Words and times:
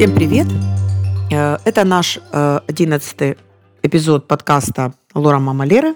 Всем 0.00 0.14
привет! 0.14 0.46
Э, 1.30 1.58
это 1.66 1.84
наш 1.84 2.18
э, 2.32 2.60
одиннадцатый 2.66 3.36
эпизод 3.82 4.26
подкаста 4.26 4.94
Лора 5.12 5.40
Мама 5.40 5.66
Леры. 5.66 5.94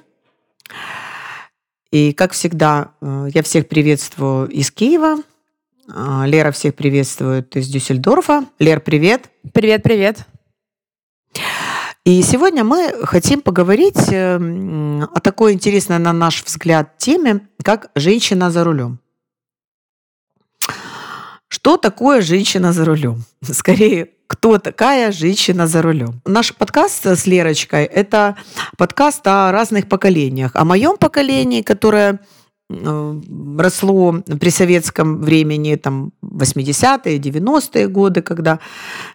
И, 1.90 2.12
как 2.12 2.32
всегда, 2.32 2.90
э, 3.01 3.29
я 3.32 3.43
всех 3.43 3.67
приветствую 3.67 4.49
из 4.49 4.71
Киева. 4.71 5.22
Лера 5.88 6.51
всех 6.51 6.74
приветствует 6.74 7.56
из 7.56 7.67
Дюссельдорфа. 7.69 8.45
Лер, 8.59 8.81
привет! 8.81 9.31
Привет, 9.54 9.82
привет! 9.82 10.27
И 12.05 12.21
сегодня 12.21 12.63
мы 12.63 12.92
хотим 13.05 13.41
поговорить 13.41 14.13
о 14.13 15.21
такой 15.23 15.55
интересной, 15.55 15.99
на 15.99 16.12
наш 16.12 16.45
взгляд, 16.45 16.98
теме, 16.98 17.48
как 17.62 17.91
женщина 17.95 18.50
за 18.50 18.64
рулем. 18.64 19.00
Что 21.54 21.76
такое 21.76 22.20
женщина 22.20 22.72
за 22.72 22.84
рулем? 22.84 23.22
Скорее, 23.52 24.08
кто 24.26 24.58
такая 24.58 25.12
женщина 25.12 25.68
за 25.68 25.82
рулем. 25.82 26.20
Наш 26.26 26.52
подкаст 26.52 27.06
с 27.06 27.26
Лерочкой– 27.26 27.84
это 27.95 28.34
подкаст 28.76 29.24
о 29.28 29.52
разных 29.52 29.88
поколениях. 29.88 30.50
О 30.54 30.64
моем 30.64 30.96
поколении, 30.96 31.62
которое 31.62 32.18
э, 32.70 33.20
росло 33.56 34.16
при 34.40 34.50
советском 34.50 35.22
времени, 35.22 35.76
там, 35.76 36.10
80-е, 36.24 37.18
90-е 37.18 37.86
годы, 37.86 38.23
когда 38.23 38.59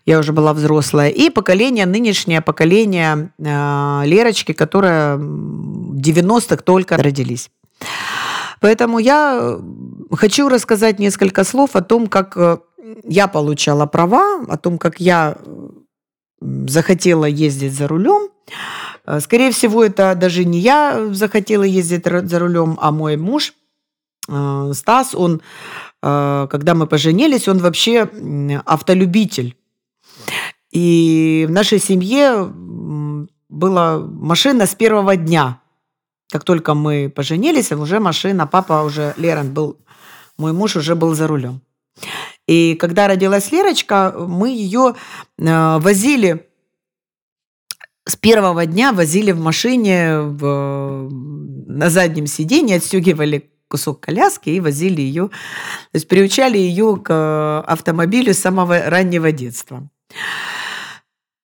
я 0.06 0.20
уже 0.20 0.32
была 0.32 0.54
взрослая, 0.54 1.10
и 1.10 1.30
поколение, 1.30 1.86
нынешнее 1.86 2.40
поколение 2.40 3.34
э, 3.38 4.06
Лерочки, 4.06 4.54
которое 4.54 5.18
в 5.18 5.98
90-х 5.98 6.64
только 6.64 6.96
родились. 6.96 7.50
Поэтому 8.62 9.00
я 9.00 9.60
хочу 10.16 10.50
рассказать 10.50 11.00
несколько 11.00 11.44
слов 11.44 11.76
о 11.76 11.82
том, 11.82 12.08
как 12.08 12.38
э, 12.38 12.58
я 13.04 13.28
получала 13.28 13.86
права, 13.86 14.44
о 14.48 14.58
том, 14.58 14.78
как 14.78 15.00
я 15.00 15.38
захотела 16.42 17.26
ездить 17.26 17.74
за 17.74 17.88
рулем. 17.88 18.30
Э, 19.06 19.20
скорее 19.20 19.52
всего, 19.52 19.84
это 19.84 20.16
даже 20.16 20.46
не 20.46 20.60
я 20.60 21.14
захотела 21.14 21.64
ездить 21.64 22.06
за 22.06 22.40
рулем, 22.40 22.78
а 22.82 22.92
мой 22.92 23.18
муж 23.18 23.54
э, 24.28 24.72
Стас, 24.74 25.16
он, 25.16 25.42
когда 26.02 26.76
мы 26.76 26.88
поженились, 26.88 27.50
он 27.50 27.58
вообще 27.58 28.10
автолюбитель. 28.66 29.58
И 30.72 31.46
в 31.50 31.52
нашей 31.52 31.80
семье 31.80 32.50
была 33.50 33.98
машина 34.00 34.66
с 34.66 34.76
первого 34.76 35.18
дня. 35.18 35.60
Как 36.32 36.44
только 36.44 36.74
мы 36.74 37.12
поженились, 37.14 37.72
уже 37.72 38.00
машина, 38.00 38.48
папа 38.48 38.84
уже, 38.84 39.14
Лерон 39.18 39.52
был, 39.52 39.78
мой 40.40 40.54
муж 40.54 40.76
уже 40.76 40.96
был 40.96 41.14
за 41.14 41.28
рулем. 41.28 41.62
И 42.48 42.76
когда 42.76 43.08
родилась 43.08 43.52
Лерочка, 43.52 44.16
мы 44.18 44.50
ее 44.50 44.96
э, 45.38 45.78
возили 45.80 46.50
с 48.10 48.16
первого 48.16 48.66
дня 48.66 48.92
возили 48.92 49.32
в 49.32 49.40
машине 49.40 50.20
в, 50.20 51.10
на 51.68 51.90
заднем 51.92 52.26
сиденье, 52.26 52.78
отстегивали 52.78 53.52
кусок 53.68 54.00
коляски 54.00 54.50
и 54.50 54.60
возили 54.60 55.02
ее, 55.02 55.28
то 55.28 55.96
есть 55.96 56.08
приучали 56.08 56.58
ее 56.58 56.98
к 56.98 57.62
автомобилю 57.62 58.34
с 58.34 58.40
самого 58.40 58.90
раннего 58.90 59.32
детства. 59.32 59.88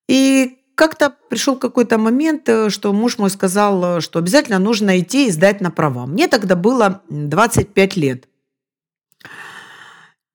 И 0.09 0.57
как-то 0.73 1.15
пришел 1.29 1.55
какой-то 1.55 1.97
момент, 1.97 2.49
э, 2.49 2.69
что 2.69 2.91
муж 2.93 3.17
мой 3.17 3.29
сказал, 3.29 3.97
э, 3.97 4.01
что 4.01 4.19
обязательно 4.19 4.59
нужно 4.59 4.99
идти 4.99 5.27
и 5.27 5.31
сдать 5.31 5.61
на 5.61 5.71
права. 5.71 6.05
Мне 6.05 6.27
тогда 6.27 6.55
было 6.55 7.01
25 7.09 7.95
лет. 7.95 8.27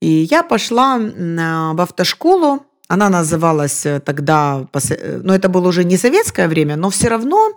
И 0.01 0.27
я 0.31 0.43
пошла 0.43 0.99
э, 0.99 1.75
в 1.75 1.81
автошколу. 1.81 2.67
Она 2.89 3.09
называлась 3.09 3.87
тогда, 4.05 4.67
ну 5.23 5.33
это 5.33 5.49
было 5.49 5.69
уже 5.69 5.85
не 5.85 5.97
советское 5.97 6.49
время, 6.49 6.75
но 6.77 6.91
все 6.91 7.09
равно 7.09 7.51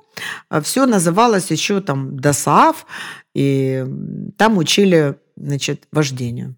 все 0.61 0.85
называлось 0.85 1.49
еще 1.49 1.81
там 1.81 2.19
ДОСААФ, 2.19 2.85
и 3.33 3.83
там 4.37 4.57
учили, 4.59 5.15
значит, 5.35 5.87
вождению 5.91 6.55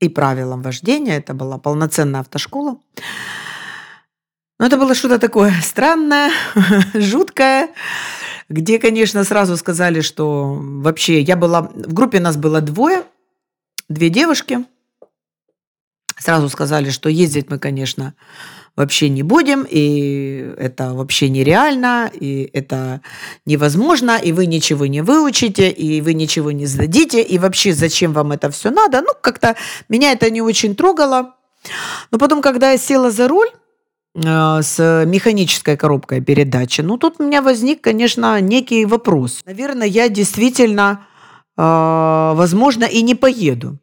и 0.00 0.08
правилам 0.08 0.62
вождения. 0.62 1.18
Это 1.18 1.34
была 1.34 1.58
полноценная 1.58 2.20
автошкола. 2.20 2.78
Но 4.58 4.66
это 4.66 4.76
было 4.76 4.94
что-то 4.94 5.18
такое 5.18 5.52
странное, 5.62 6.30
жуткое, 6.94 7.68
где, 8.48 8.78
конечно, 8.78 9.24
сразу 9.24 9.56
сказали, 9.56 10.00
что 10.00 10.56
вообще 10.58 11.20
я 11.20 11.36
была... 11.36 11.62
В 11.62 11.92
группе 11.92 12.20
нас 12.20 12.36
было 12.36 12.60
двое, 12.60 13.04
две 13.88 14.08
девушки. 14.10 14.64
Сразу 16.18 16.48
сказали, 16.48 16.90
что 16.90 17.08
ездить 17.08 17.50
мы, 17.50 17.58
конечно, 17.58 18.14
вообще 18.74 19.08
не 19.08 19.22
будем, 19.22 19.66
и 19.68 20.54
это 20.58 20.94
вообще 20.94 21.28
нереально, 21.28 22.10
и 22.12 22.48
это 22.52 23.00
невозможно, 23.44 24.18
и 24.18 24.32
вы 24.32 24.46
ничего 24.46 24.86
не 24.86 25.02
выучите, 25.02 25.70
и 25.70 26.00
вы 26.00 26.14
ничего 26.14 26.52
не 26.52 26.66
сдадите, 26.66 27.22
и 27.22 27.38
вообще 27.38 27.72
зачем 27.72 28.12
вам 28.12 28.32
это 28.32 28.50
все 28.50 28.70
надо. 28.70 29.02
Ну, 29.02 29.12
как-то 29.20 29.56
меня 29.88 30.12
это 30.12 30.30
не 30.30 30.42
очень 30.42 30.74
трогало. 30.74 31.34
Но 32.10 32.18
потом, 32.18 32.40
когда 32.42 32.72
я 32.72 32.78
села 32.78 33.10
за 33.10 33.28
руль, 33.28 33.48
Э, 34.24 34.62
с 34.62 35.04
механической 35.06 35.76
коробкой 35.76 36.20
передачи. 36.20 36.80
Ну, 36.80 36.96
тут 36.96 37.16
у 37.18 37.24
меня 37.24 37.42
возник, 37.42 37.82
конечно, 37.82 38.40
некий 38.40 38.86
вопрос. 38.86 39.42
Наверное, 39.44 39.86
я 39.86 40.08
действительно, 40.08 41.06
возможно, 41.56 42.84
и 42.84 43.02
не 43.02 43.14
поеду. 43.14 43.78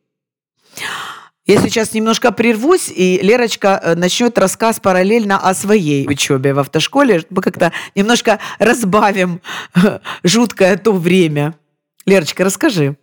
Я 1.46 1.60
сейчас 1.60 1.94
немножко 1.94 2.32
прервусь, 2.32 2.90
и 2.90 3.20
Лерочка 3.22 3.80
э, 3.84 3.96
начнет 3.96 4.38
рассказ 4.38 4.80
параллельно 4.80 5.38
о 5.38 5.54
своей 5.54 6.08
учебе 6.08 6.54
в 6.54 6.60
автошколе. 6.60 7.24
Мы 7.30 7.42
как-то 7.42 7.74
немножко 7.96 8.40
разбавим 8.60 9.42
жуткое 10.24 10.78
то 10.78 10.94
время. 10.94 11.56
Лерочка, 12.06 12.46
расскажи. 12.46 12.96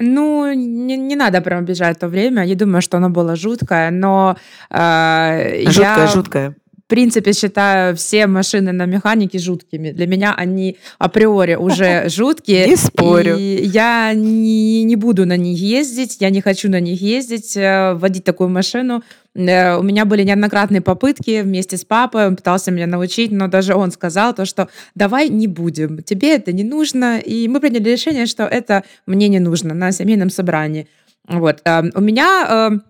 Ну, 0.00 0.50
не, 0.54 0.96
не 0.96 1.16
надо 1.16 1.42
прям 1.42 1.66
бежать 1.66 1.98
то 1.98 2.08
время. 2.08 2.44
Я 2.44 2.54
думаю, 2.54 2.80
что 2.80 2.96
оно 2.96 3.10
было 3.10 3.36
жуткое, 3.36 3.90
но 3.90 4.38
э, 4.70 5.64
жуткое, 5.66 6.06
я... 6.06 6.06
жуткое 6.06 6.56
принципе, 6.92 7.32
считаю 7.32 7.96
все 7.96 8.26
машины 8.26 8.70
на 8.70 8.84
механике 8.84 9.38
жуткими. 9.38 9.92
Для 9.92 10.06
меня 10.06 10.34
они 10.34 10.76
априори 10.98 11.54
уже 11.54 12.06
жуткие. 12.10 12.66
Не 12.66 12.76
спорю. 12.76 13.38
И 13.38 13.64
я 13.64 14.12
не, 14.14 14.82
не 14.84 14.96
буду 14.96 15.24
на 15.24 15.38
них 15.38 15.58
ездить, 15.58 16.18
я 16.20 16.28
не 16.28 16.42
хочу 16.42 16.68
на 16.68 16.80
них 16.80 17.00
ездить, 17.00 17.56
э, 17.56 17.94
водить 17.94 18.24
такую 18.24 18.50
машину. 18.50 19.02
Э, 19.34 19.76
у 19.76 19.82
меня 19.82 20.04
были 20.04 20.22
неоднократные 20.22 20.82
попытки 20.82 21.40
вместе 21.40 21.78
с 21.78 21.84
папой, 21.86 22.26
он 22.26 22.36
пытался 22.36 22.70
меня 22.70 22.86
научить, 22.86 23.32
но 23.32 23.48
даже 23.48 23.74
он 23.74 23.90
сказал 23.90 24.34
то, 24.34 24.44
что 24.44 24.68
давай 24.94 25.30
не 25.30 25.46
будем, 25.46 26.02
тебе 26.02 26.34
это 26.34 26.52
не 26.52 26.62
нужно. 26.62 27.20
И 27.20 27.48
мы 27.48 27.60
приняли 27.60 27.88
решение, 27.88 28.26
что 28.26 28.42
это 28.42 28.84
мне 29.06 29.28
не 29.28 29.38
нужно 29.38 29.72
на 29.72 29.92
семейном 29.92 30.28
собрании. 30.28 30.86
Вот. 31.26 31.62
Э, 31.64 31.84
у 31.94 32.02
меня 32.02 32.82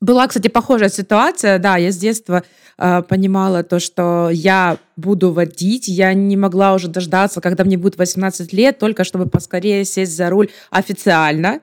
была, 0.00 0.26
кстати, 0.26 0.48
похожая 0.48 0.88
ситуация. 0.88 1.58
Да, 1.58 1.76
я 1.76 1.92
с 1.92 1.96
детства 1.96 2.42
э, 2.78 3.02
понимала 3.02 3.62
то, 3.62 3.78
что 3.78 4.30
я 4.32 4.78
буду 4.96 5.32
водить. 5.32 5.88
Я 5.88 6.14
не 6.14 6.36
могла 6.36 6.74
уже 6.74 6.88
дождаться, 6.88 7.40
когда 7.40 7.64
мне 7.64 7.76
будет 7.76 7.98
18 7.98 8.52
лет, 8.52 8.78
только 8.78 9.04
чтобы 9.04 9.26
поскорее 9.26 9.84
сесть 9.84 10.16
за 10.16 10.30
руль 10.30 10.48
официально. 10.70 11.60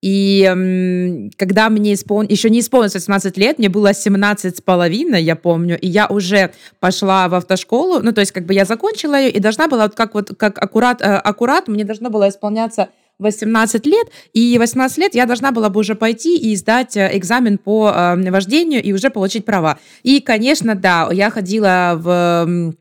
И 0.00 0.44
э, 0.48 1.30
когда 1.36 1.68
мне 1.68 1.94
испол... 1.94 2.22
еще 2.22 2.50
не 2.50 2.60
исполнилось 2.60 2.94
18 2.94 3.36
лет, 3.36 3.58
мне 3.58 3.68
было 3.68 3.92
17 3.92 4.56
с 4.56 4.60
половиной, 4.60 5.22
я 5.22 5.34
помню, 5.34 5.78
и 5.78 5.88
я 5.88 6.06
уже 6.06 6.52
пошла 6.78 7.28
в 7.28 7.34
автошколу, 7.34 8.00
ну, 8.00 8.12
то 8.12 8.20
есть 8.20 8.30
как 8.30 8.46
бы 8.46 8.54
я 8.54 8.64
закончила 8.64 9.18
ее 9.18 9.30
и 9.30 9.40
должна 9.40 9.66
была, 9.66 9.84
вот 9.84 9.96
как 9.96 10.14
вот 10.14 10.30
как 10.36 10.62
аккурат, 10.62 11.02
э, 11.02 11.04
аккурат 11.04 11.66
мне 11.66 11.84
должно 11.84 12.10
было 12.10 12.28
исполняться 12.28 12.90
18 13.18 13.86
лет, 13.86 14.08
и 14.32 14.56
18 14.58 14.98
лет 14.98 15.14
я 15.14 15.26
должна 15.26 15.52
была 15.52 15.68
бы 15.68 15.80
уже 15.80 15.94
пойти 15.94 16.36
и 16.38 16.56
сдать 16.56 16.96
э, 16.96 17.10
экзамен 17.12 17.58
по 17.58 17.90
э, 17.90 18.30
вождению 18.30 18.82
и 18.82 18.92
уже 18.92 19.10
получить 19.10 19.44
права. 19.44 19.78
И, 20.02 20.20
конечно, 20.20 20.74
да, 20.74 21.08
я 21.12 21.30
ходила 21.30 21.94
в 21.96 22.74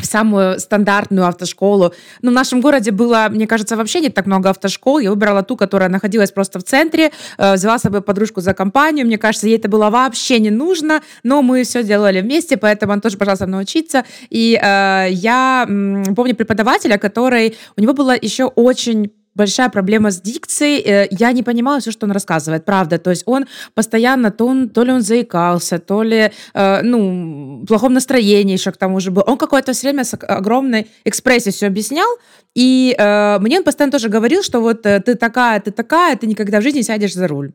в 0.00 0.06
самую 0.06 0.58
стандартную 0.58 1.26
автошколу. 1.26 1.92
Но 2.22 2.30
в 2.30 2.34
нашем 2.34 2.60
городе 2.60 2.90
было, 2.90 3.28
мне 3.30 3.46
кажется, 3.46 3.76
вообще 3.76 4.00
не 4.00 4.08
так 4.08 4.26
много 4.26 4.48
автошкол. 4.48 5.00
Я 5.00 5.10
выбрала 5.10 5.42
ту, 5.42 5.56
которая 5.56 5.90
находилась 5.90 6.32
просто 6.32 6.58
в 6.58 6.64
центре, 6.64 7.10
э, 7.36 7.54
взяла 7.54 7.78
с 7.78 7.82
собой 7.82 8.00
подружку 8.00 8.40
за 8.40 8.54
компанию. 8.54 9.06
Мне 9.06 9.18
кажется, 9.18 9.46
ей 9.46 9.58
это 9.58 9.68
было 9.68 9.90
вообще 9.90 10.38
не 10.38 10.50
нужно, 10.50 11.02
но 11.22 11.42
мы 11.42 11.62
все 11.64 11.84
делали 11.84 12.22
вместе, 12.22 12.56
поэтому 12.56 12.94
он 12.94 13.00
тоже 13.00 13.18
пожалуйста 13.18 13.46
научиться. 13.46 14.04
И 14.30 14.58
э, 14.60 15.08
я 15.10 15.66
м, 15.68 16.14
помню 16.14 16.34
преподавателя, 16.34 16.96
который... 16.96 17.56
У 17.76 17.82
него 17.82 17.92
было 17.92 18.16
еще 18.18 18.44
очень 18.44 19.12
большая 19.34 19.68
проблема 19.68 20.10
с 20.10 20.20
дикцией. 20.20 20.82
Э, 20.82 21.08
я 21.10 21.32
не 21.32 21.42
понимала 21.42 21.80
все, 21.80 21.90
что 21.90 22.06
он 22.06 22.12
рассказывает, 22.12 22.64
правда. 22.64 22.98
То 22.98 23.10
есть 23.10 23.22
он 23.26 23.46
постоянно, 23.74 24.30
то, 24.30 24.46
он, 24.46 24.68
то 24.68 24.84
ли 24.84 24.92
он 24.92 25.02
заикался, 25.02 25.78
то 25.78 26.02
ли, 26.02 26.30
э, 26.54 26.82
ну, 26.82 27.62
в 27.62 27.66
плохом 27.66 27.94
настроении 27.94 28.52
еще 28.52 28.72
к 28.72 28.76
тому 28.76 29.00
же 29.00 29.10
был. 29.10 29.22
Он 29.26 29.36
какое-то 29.36 29.72
время 29.82 30.04
с 30.04 30.14
огромной 30.14 30.86
экспрессией 31.04 31.52
все 31.52 31.66
объяснял, 31.66 32.08
и 32.54 32.94
э, 32.98 33.38
мне 33.40 33.58
он 33.58 33.64
постоянно 33.64 33.92
тоже 33.92 34.08
говорил, 34.08 34.42
что 34.42 34.60
вот 34.60 34.86
э, 34.86 35.00
ты 35.00 35.14
такая, 35.14 35.60
ты 35.60 35.70
такая, 35.70 36.16
ты 36.16 36.26
никогда 36.26 36.60
в 36.60 36.62
жизни 36.62 36.82
сядешь 36.82 37.14
за 37.14 37.28
руль. 37.28 37.52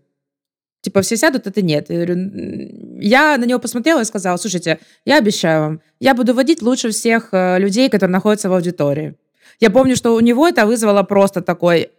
Типа 0.81 1.01
все 1.01 1.17
сядут, 1.17 1.47
это 1.47 1.61
нет. 1.61 1.89
Я, 1.89 2.05
говорю, 2.05 2.99
я 2.99 3.37
на 3.37 3.45
него 3.45 3.59
посмотрела 3.59 4.01
и 4.01 4.05
сказала, 4.05 4.37
слушайте, 4.37 4.79
я 5.05 5.17
обещаю 5.17 5.61
вам, 5.61 5.81
я 5.99 6.13
буду 6.13 6.33
водить 6.33 6.61
лучше 6.61 6.91
всех 6.91 7.29
э, 7.31 7.59
людей, 7.59 7.89
которые 7.89 8.13
находятся 8.13 8.49
в 8.49 8.53
аудитории. 8.53 9.15
Я 9.59 9.69
помню, 9.69 9.95
что 9.95 10.15
у 10.15 10.19
него 10.19 10.47
это 10.47 10.65
вызвало 10.65 11.03
просто 11.03 11.41
такой 11.41 11.89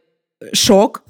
шок, 0.52 1.02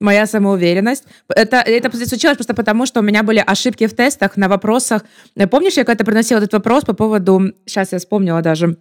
моя 0.00 0.26
самоуверенность. 0.26 1.04
Это, 1.28 1.56
это 1.56 1.90
случилось 2.06 2.36
просто 2.36 2.54
потому, 2.54 2.86
что 2.86 3.00
у 3.00 3.02
меня 3.02 3.22
были 3.22 3.42
ошибки 3.44 3.86
в 3.86 3.94
тестах 3.94 4.36
на 4.36 4.48
вопросах. 4.48 5.04
Помнишь, 5.50 5.76
я 5.76 5.84
когда-то 5.84 6.04
приносила 6.04 6.38
этот 6.38 6.52
вопрос 6.52 6.84
по 6.84 6.92
поводу, 6.92 7.52
сейчас 7.66 7.92
я 7.92 7.98
вспомнила 7.98 8.42
даже, 8.42 8.76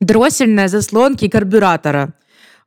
дроссельной 0.00 0.68
заслонки 0.68 1.28
карбюратора. 1.28 2.14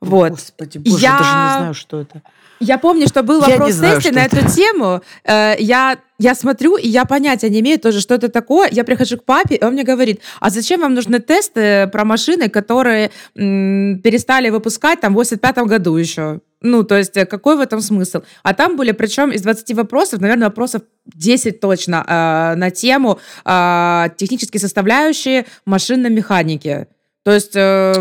Вот. 0.02 0.32
Господи, 0.32 0.78
боже, 0.78 1.02
я 1.04 1.12
даже 1.12 1.30
не 1.30 1.58
знаю, 1.58 1.74
что 1.74 2.02
это. 2.02 2.22
Я 2.60 2.78
помню, 2.78 3.08
что 3.08 3.24
был 3.24 3.40
вопрос 3.40 3.76
в 3.76 3.82
тесте 3.82 4.12
на 4.12 4.26
это. 4.26 4.38
эту 4.38 4.52
тему. 4.52 5.02
Э, 5.24 5.56
я, 5.60 5.98
я 6.18 6.36
смотрю, 6.36 6.78
и 6.78 6.88
я 6.88 7.06
понятия 7.06 7.50
не 7.50 7.62
имею 7.62 7.80
тоже, 7.80 8.02
что 8.02 8.16
это 8.16 8.30
такое. 8.30 8.70
Я 8.72 8.84
прихожу 8.84 9.18
к 9.18 9.24
папе, 9.24 9.56
и 9.56 9.64
он 9.64 9.74
мне 9.74 9.84
говорит, 9.84 10.22
а 10.40 10.50
зачем 10.50 10.82
вам 10.82 10.94
нужны 10.94 11.20
тесты 11.20 11.88
про 11.88 12.04
машины, 12.04 12.50
которые 12.50 13.12
м, 13.36 14.00
перестали 14.04 14.50
выпускать 14.50 15.00
там 15.00 15.14
в 15.14 15.16
85 15.16 15.58
году 15.60 15.96
еще? 15.96 16.42
Ну, 16.62 16.84
то 16.84 16.98
есть, 16.98 17.16
э, 17.16 17.26
какой 17.26 17.56
в 17.56 17.62
этом 17.62 17.80
смысл? 17.80 18.22
А 18.44 18.54
там 18.54 18.76
были, 18.76 18.92
причем 18.92 19.32
из 19.32 19.42
20 19.42 19.74
вопросов, 19.76 20.20
наверное, 20.20 20.50
вопросов 20.50 20.82
10 21.06 21.62
точно 21.62 22.04
э, 22.06 22.56
на 22.56 22.70
тему 22.72 23.20
э, 23.46 24.06
технические 24.18 24.60
составляющие 24.60 25.46
машинной 25.66 26.10
механики. 26.10 26.88
То 27.30 27.36
есть, 27.36 27.52
э, 27.54 27.94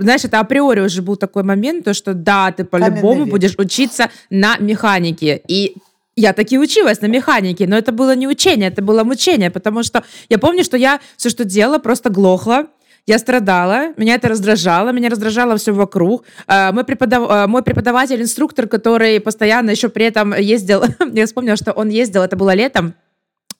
знаешь, 0.00 0.26
это 0.26 0.40
априори 0.40 0.80
уже 0.80 1.00
был 1.00 1.16
такой 1.16 1.42
момент, 1.42 1.84
то, 1.86 1.94
что 1.94 2.12
да, 2.12 2.52
ты 2.52 2.64
по-любому 2.64 3.24
будешь 3.24 3.54
учиться 3.56 4.10
на 4.28 4.58
механике. 4.58 5.40
И 5.48 5.76
я 6.16 6.34
таки 6.34 6.58
училась 6.58 7.00
на 7.00 7.06
механике, 7.06 7.66
но 7.66 7.78
это 7.78 7.92
было 7.92 8.14
не 8.14 8.28
учение, 8.28 8.68
это 8.68 8.82
было 8.82 9.04
мучение, 9.04 9.50
потому 9.50 9.82
что 9.82 10.04
я 10.28 10.36
помню, 10.36 10.64
что 10.64 10.76
я 10.76 11.00
все, 11.16 11.30
что 11.30 11.44
делала, 11.44 11.78
просто 11.78 12.10
глохла, 12.10 12.66
я 13.06 13.18
страдала, 13.18 13.94
меня 13.96 14.16
это 14.16 14.28
раздражало, 14.28 14.92
меня 14.92 15.08
раздражало 15.08 15.56
все 15.56 15.72
вокруг. 15.72 16.24
Э, 16.46 16.70
мой, 16.70 16.84
преподав... 16.84 17.30
Э, 17.30 17.46
мой 17.46 17.62
преподаватель, 17.62 18.20
инструктор, 18.20 18.68
который 18.68 19.18
постоянно 19.18 19.70
еще 19.70 19.88
при 19.88 20.04
этом 20.04 20.34
ездил, 20.34 20.84
я 21.14 21.24
вспомнила, 21.24 21.56
что 21.56 21.72
он 21.72 21.88
ездил, 21.88 22.22
это 22.22 22.36
было 22.36 22.52
летом, 22.52 22.92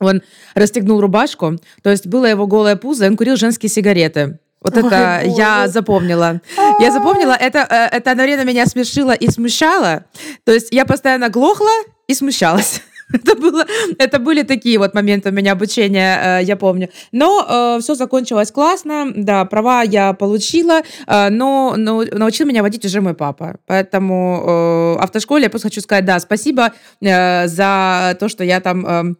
он 0.00 0.20
расстегнул 0.55 1.00
рубашку, 1.00 1.56
то 1.82 1.88
есть 1.88 2.06
было 2.06 2.26
его 2.26 2.46
голое 2.46 2.76
пузо, 2.76 3.06
и 3.06 3.08
он 3.08 3.16
курил 3.16 3.37
женские 3.37 3.70
сигареты. 3.70 4.38
Вот 4.60 4.76
Ой, 4.76 4.87
это 4.87 5.20
Боже. 5.25 5.37
я 5.37 5.69
запомнила. 5.69 6.40
Я 6.81 6.90
запомнила, 6.90 7.32
это, 7.32 7.66
э, 7.70 7.96
это 7.96 8.10
одновременно 8.10 8.44
меня 8.44 8.66
смешило 8.66 9.12
и 9.12 9.31
смущало. 9.31 10.05
То 10.44 10.52
есть 10.52 10.69
я 10.72 10.84
постоянно 10.84 11.28
глохла 11.28 11.70
и 12.08 12.14
смущалась. 12.14 12.82
Это, 13.12 13.37
было, 13.37 13.64
это 13.99 14.19
были 14.19 14.43
такие 14.43 14.78
вот 14.78 14.93
моменты 14.93 15.31
у 15.31 15.32
меня 15.32 15.52
обучения, 15.52 16.40
э, 16.40 16.44
я 16.44 16.56
помню. 16.56 16.90
Но 17.10 17.46
э, 17.49 17.81
все 17.81 17.94
закончилось 17.94 18.52
классно, 18.52 19.10
да, 19.16 19.46
права 19.46 19.82
я 19.82 20.12
получила, 20.12 20.82
э, 21.06 21.28
но, 21.31 21.75
но 21.78 22.05
научил 22.12 22.46
меня 22.46 22.62
водить 22.62 22.84
уже 22.84 23.00
мой 23.00 23.14
папа. 23.14 23.56
Поэтому 23.66 24.96
э, 24.99 25.02
автошколе 25.02 25.44
я 25.44 25.50
просто 25.50 25.69
хочу 25.69 25.81
сказать, 25.81 26.05
да, 26.05 26.20
спасибо 26.20 26.72
э, 27.00 27.49
за 27.49 28.14
то, 28.20 28.28
что 28.28 28.44
я 28.44 28.60
там... 28.60 28.87
Э, 28.87 29.14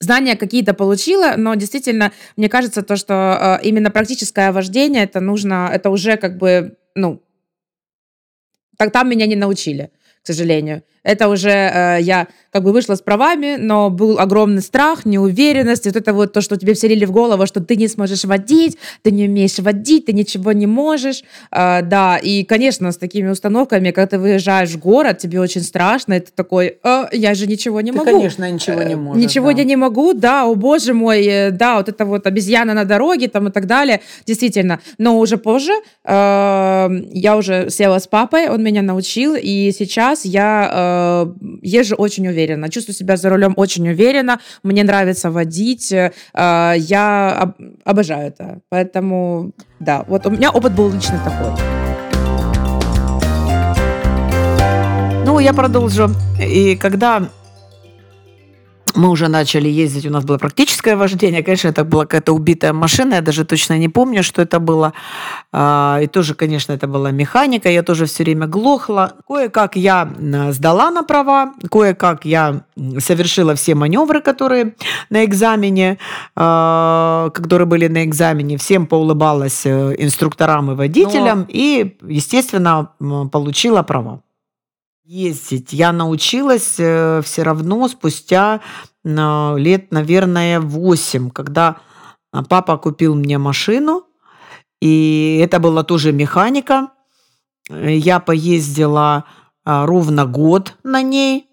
знания 0.00 0.36
какие-то 0.36 0.74
получила, 0.74 1.34
но 1.36 1.54
действительно, 1.54 2.12
мне 2.36 2.48
кажется, 2.48 2.82
то, 2.82 2.96
что 2.96 3.58
э, 3.62 3.66
именно 3.66 3.90
практическое 3.90 4.52
вождение, 4.52 5.04
это 5.04 5.20
нужно, 5.20 5.70
это 5.72 5.90
уже 5.90 6.16
как 6.16 6.38
бы, 6.38 6.76
ну, 6.94 7.22
так 8.76 8.92
там 8.92 9.08
меня 9.08 9.26
не 9.26 9.36
научили, 9.36 9.90
к 10.22 10.26
сожалению. 10.26 10.82
Это 11.06 11.28
уже 11.28 11.50
э, 11.50 11.98
я 12.00 12.26
как 12.50 12.64
бы 12.64 12.72
вышла 12.72 12.96
с 12.96 13.00
правами, 13.00 13.56
но 13.58 13.90
был 13.90 14.18
огромный 14.18 14.62
страх, 14.62 15.04
неуверенность, 15.04 15.86
вот 15.86 15.94
это 15.94 16.12
вот 16.12 16.32
то, 16.32 16.40
что 16.40 16.56
тебе 16.56 16.74
вселили 16.74 17.04
в 17.04 17.12
голову, 17.12 17.46
что 17.46 17.60
ты 17.60 17.76
не 17.76 17.86
сможешь 17.86 18.24
водить, 18.24 18.76
ты 19.02 19.10
не 19.12 19.26
умеешь 19.28 19.58
водить, 19.58 20.06
ты 20.06 20.12
ничего 20.12 20.52
не 20.52 20.66
можешь, 20.66 21.22
э, 21.52 21.82
да, 21.82 22.16
и, 22.16 22.42
конечно, 22.42 22.90
с 22.90 22.96
такими 22.96 23.28
установками, 23.28 23.92
когда 23.92 24.06
ты 24.06 24.18
выезжаешь 24.18 24.70
в 24.70 24.78
город, 24.80 25.18
тебе 25.18 25.40
очень 25.40 25.60
страшно, 25.60 26.14
это 26.14 26.32
такой, 26.32 26.78
э, 26.82 27.04
я 27.12 27.34
же 27.34 27.46
ничего 27.46 27.80
не 27.82 27.92
ты, 27.92 27.98
могу. 27.98 28.10
конечно, 28.10 28.50
ничего 28.50 28.82
не 28.82 28.96
можешь. 28.96 29.22
Ничего 29.22 29.52
да. 29.52 29.58
я 29.58 29.64
не 29.64 29.76
могу, 29.76 30.12
да, 30.12 30.46
о 30.46 30.54
боже 30.56 30.92
мой, 30.92 31.24
э, 31.24 31.50
да, 31.52 31.76
вот 31.76 31.88
это 31.88 32.04
вот 32.04 32.26
обезьяна 32.26 32.74
на 32.74 32.84
дороге 32.84 33.28
там 33.28 33.46
и 33.46 33.52
так 33.52 33.66
далее, 33.66 34.00
действительно, 34.26 34.80
но 34.98 35.20
уже 35.20 35.36
позже 35.36 35.72
э, 36.04 36.88
я 37.12 37.36
уже 37.36 37.70
села 37.70 38.00
с 38.00 38.08
папой, 38.08 38.48
он 38.48 38.64
меня 38.64 38.82
научил, 38.82 39.36
и 39.36 39.72
сейчас 39.72 40.24
я 40.24 40.70
э, 40.72 40.95
Э, 40.95 40.95
езжу 41.62 41.94
очень 41.96 42.26
уверенно, 42.28 42.68
чувствую 42.68 42.94
себя 42.94 43.16
за 43.16 43.30
рулем 43.30 43.54
очень 43.56 43.88
уверенно, 43.88 44.40
мне 44.62 44.84
нравится 44.84 45.30
водить, 45.30 45.92
э, 45.92 46.12
я 46.34 47.54
обожаю 47.84 48.28
это. 48.28 48.60
Поэтому, 48.68 49.52
да, 49.80 50.04
вот 50.08 50.26
у 50.26 50.30
меня 50.30 50.50
опыт 50.50 50.74
был 50.74 50.90
лично 50.90 51.20
такой. 51.24 51.52
Ну, 55.24 55.40
я 55.40 55.52
продолжу. 55.52 56.10
И 56.40 56.76
когда 56.76 57.28
мы 58.96 59.10
уже 59.10 59.28
начали 59.28 59.68
ездить, 59.68 60.06
у 60.06 60.10
нас 60.10 60.24
было 60.24 60.38
практическое 60.38 60.96
вождение. 60.96 61.42
Конечно, 61.42 61.68
это 61.68 61.84
была 61.84 62.04
какая-то 62.04 62.32
убитая 62.32 62.72
машина, 62.72 63.14
я 63.14 63.20
даже 63.20 63.44
точно 63.44 63.78
не 63.78 63.88
помню, 63.88 64.22
что 64.22 64.42
это 64.42 64.58
было. 64.58 64.92
А, 65.52 66.00
и 66.02 66.06
тоже, 66.06 66.34
конечно, 66.34 66.72
это 66.72 66.86
была 66.86 67.10
механика, 67.10 67.68
я 67.70 67.82
тоже 67.82 68.06
все 68.06 68.24
время 68.24 68.46
глохла. 68.46 69.12
Кое-как 69.26 69.76
я 69.76 70.08
сдала 70.50 70.90
на 70.90 71.02
права, 71.02 71.52
кое-как 71.70 72.24
я 72.24 72.62
совершила 72.98 73.54
все 73.54 73.74
маневры, 73.74 74.20
которые 74.20 74.74
на 75.10 75.24
экзамене, 75.24 75.98
а, 76.34 77.30
которые 77.30 77.66
были 77.66 77.88
на 77.88 78.04
экзамене. 78.04 78.56
Всем 78.56 78.86
поулыбалась 78.86 79.66
э, 79.66 79.94
инструкторам 79.98 80.72
и 80.72 80.74
водителям 80.74 81.40
Но... 81.40 81.46
и, 81.48 81.96
естественно, 82.02 82.90
получила 83.30 83.82
права 83.82 84.20
ездить. 85.06 85.72
Я 85.72 85.92
научилась 85.92 86.74
э, 86.78 87.20
все 87.24 87.42
равно 87.42 87.88
спустя 87.88 88.60
лет, 89.04 89.92
наверное, 89.92 90.58
8, 90.58 91.30
когда 91.30 91.76
а, 92.32 92.42
папа 92.42 92.76
купил 92.76 93.14
мне 93.14 93.38
машину, 93.38 94.04
и 94.80 95.40
это 95.40 95.60
была 95.60 95.84
тоже 95.84 96.12
механика. 96.12 96.88
Я 97.70 98.18
поездила 98.18 99.24
а, 99.64 99.86
ровно 99.86 100.26
год 100.26 100.74
на 100.82 101.02
ней. 101.02 101.48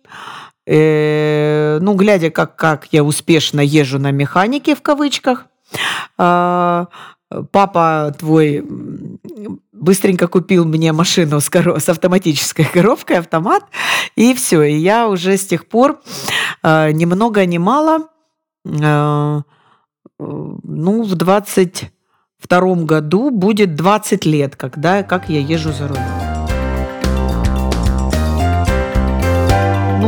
Э, 0.66 1.78
ну, 1.80 1.94
глядя, 1.94 2.32
как, 2.32 2.56
как 2.56 2.88
я 2.92 3.04
успешно 3.04 3.60
езжу 3.60 4.00
на 4.00 4.10
механике 4.10 4.76
в 4.76 4.82
кавычках, 4.82 5.46
а, 6.18 6.88
папа 7.52 8.16
твой 8.18 8.66
быстренько 9.84 10.28
купил 10.28 10.66
мне 10.66 10.92
машину 10.94 11.40
с, 11.40 11.50
коро- 11.50 11.80
с 11.80 11.90
автоматической 11.90 12.66
коробкой, 12.66 13.18
автомат, 13.20 13.64
и 14.16 14.34
все. 14.34 14.64
И 14.64 14.76
я 14.76 15.08
уже 15.08 15.38
с 15.38 15.46
тех 15.46 15.68
пор 15.68 16.00
э, 16.64 16.92
ни 16.92 17.06
много 17.06 17.46
ни 17.46 17.58
мало, 17.58 18.08
э, 18.66 19.42
ну, 20.20 21.04
в 21.04 21.16
22 21.16 22.76
году 22.76 23.30
будет 23.30 23.76
20 23.76 24.26
лет, 24.26 24.56
когда, 24.56 25.04
как 25.04 25.30
я 25.30 25.40
езжу 25.40 25.72
за 25.72 25.88
рулем. 25.88 26.23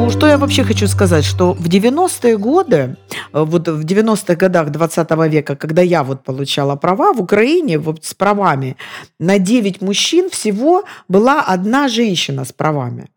Ну, 0.06 0.12
что 0.12 0.28
я 0.28 0.38
вообще 0.38 0.64
хочу 0.64 0.88
сказать, 0.88 1.26
что 1.26 1.54
в 1.54 1.68
90-е 1.68 2.38
годы, 2.38 2.96
э, 3.34 3.44
вот 3.44 3.68
в 3.68 3.84
90-х 3.84 4.36
годах 4.36 4.70
20 4.70 5.10
века, 5.28 5.56
когда 5.56 5.82
я 5.82 6.04
вот 6.04 6.24
получала 6.24 6.76
права, 6.76 7.12
в 7.12 7.22
Украине 7.22 7.80
вот 7.80 8.06
с 8.06 8.14
правами 8.14 8.78
на 9.20 9.40
9 9.40 9.82
мужчин 9.82 10.30
всего 10.30 10.84
была 11.08 11.42
одна 11.42 11.88
женщина 11.88 12.46
с 12.46 12.52
правами. 12.52 13.08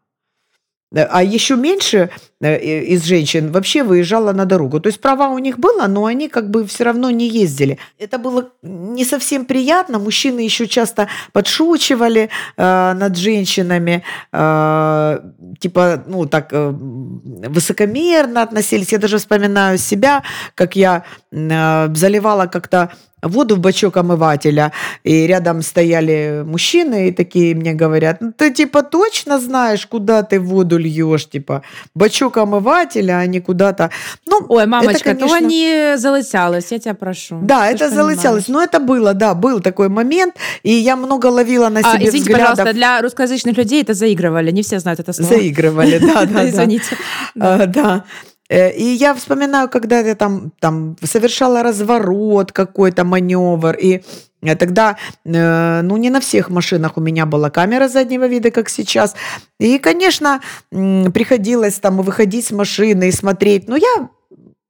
Э, 0.95 1.03
а 1.11 1.23
еще 1.23 1.57
меньше 1.57 2.11
э, 2.41 2.59
из 2.95 3.05
женщин 3.05 3.53
вообще 3.53 3.83
выезжала 3.83 4.33
на 4.33 4.45
дорогу. 4.45 4.81
То 4.81 4.89
есть 4.89 5.01
права 5.01 5.29
у 5.29 5.39
них 5.39 5.59
было, 5.59 5.87
но 5.87 6.05
они 6.07 6.29
как 6.29 6.51
бы 6.51 6.65
все 6.67 6.85
равно 6.85 7.11
не 7.11 7.29
ездили. 7.29 7.79
Это 7.99 8.19
было 8.19 8.51
не 8.63 9.05
совсем 9.05 9.45
приятно. 9.45 9.99
Мужчины 9.99 10.41
еще 10.41 10.67
часто 10.67 11.09
подшучивали 11.33 12.31
э, 12.57 12.93
над 12.95 13.17
женщинами, 13.17 14.03
э, 14.33 15.19
типа, 15.61 16.03
ну 16.07 16.27
так 16.27 16.49
э, 16.53 16.71
высокомерно 16.71 18.43
относились. 18.43 18.93
Я 18.93 18.99
даже 18.99 19.19
вспоминаю 19.19 19.79
себя, 19.79 20.23
как 20.55 20.77
я 20.77 21.05
э, 21.33 21.95
заливала 21.95 22.47
как-то 22.47 22.91
воду 23.23 23.57
в 23.57 23.59
бачок 23.59 23.97
омывателя, 23.97 24.73
и 25.05 25.27
рядом 25.27 25.63
стояли 25.63 26.43
мужчины, 26.45 27.09
и 27.09 27.13
такие 27.13 27.55
мне 27.55 27.75
говорят, 27.75 28.21
ну, 28.21 28.33
ты 28.33 28.53
типа 28.53 28.83
точно 28.83 29.41
знаешь, 29.41 29.87
куда 29.87 30.23
ты 30.23 30.41
воду 30.41 30.79
льешь, 30.79 31.29
типа, 31.29 31.63
бачок 31.95 32.37
омывателя, 32.37 33.19
а 33.19 33.27
не 33.27 33.41
куда-то. 33.41 33.91
Ну, 34.27 34.45
Ой, 34.49 34.67
мамочка, 34.67 35.11
это, 35.11 35.21
конечно... 35.21 35.39
то 35.39 35.45
не 35.45 35.97
залысялось, 35.97 36.71
я 36.71 36.79
тебя 36.79 36.95
прошу. 36.95 37.41
Да, 37.43 37.69
ты 37.69 37.75
это 37.75 37.91
залысялось, 37.91 38.49
но 38.49 38.63
это 38.63 38.79
было, 38.81 39.15
да, 39.15 39.35
был 39.35 39.61
такой 39.61 39.89
момент, 39.89 40.35
и 40.63 40.73
я 40.73 40.97
много 40.97 41.27
ловила 41.27 41.69
на 41.69 41.81
а, 41.81 41.83
себе 41.83 42.09
извините, 42.09 42.31
взглядов. 42.31 42.51
пожалуйста, 42.51 42.75
для 42.75 43.03
русскоязычных 43.03 43.57
людей 43.57 43.83
это 43.83 43.95
заигрывали, 43.95 44.51
не 44.51 44.63
все 44.63 44.79
знают 44.79 45.01
это 45.01 45.13
слово. 45.13 45.29
Заигрывали, 45.29 45.99
да, 45.99 46.25
да, 46.33 46.49
Извините. 46.49 46.97
Да. 47.35 48.05
Э, 48.49 48.71
и 48.71 48.85
я 48.85 49.15
вспоминаю, 49.15 49.69
когда 49.69 50.01
я 50.01 50.15
там, 50.15 50.53
там 50.61 50.97
совершала 51.03 51.63
разворот 51.63 52.53
какой-то, 52.53 53.05
маневр, 53.05 53.77
и 53.77 54.03
э, 54.43 54.57
тогда, 54.57 54.97
э, 55.25 55.83
ну, 55.83 55.97
не 55.97 56.11
на 56.11 56.21
всех 56.21 56.51
машинах 56.51 56.97
у 56.97 57.01
меня 57.01 57.27
была 57.27 57.51
камера 57.51 57.89
заднего 57.89 58.27
вида, 58.27 58.51
как 58.51 58.69
сейчас. 58.69 59.15
И, 59.61 59.79
конечно, 59.79 60.41
приходилось 60.71 61.79
там 61.79 61.99
выходить 61.99 62.47
с 62.47 62.51
машины 62.51 63.09
и 63.09 63.13
смотреть. 63.13 63.69
Но 63.69 63.77
я 63.77 64.09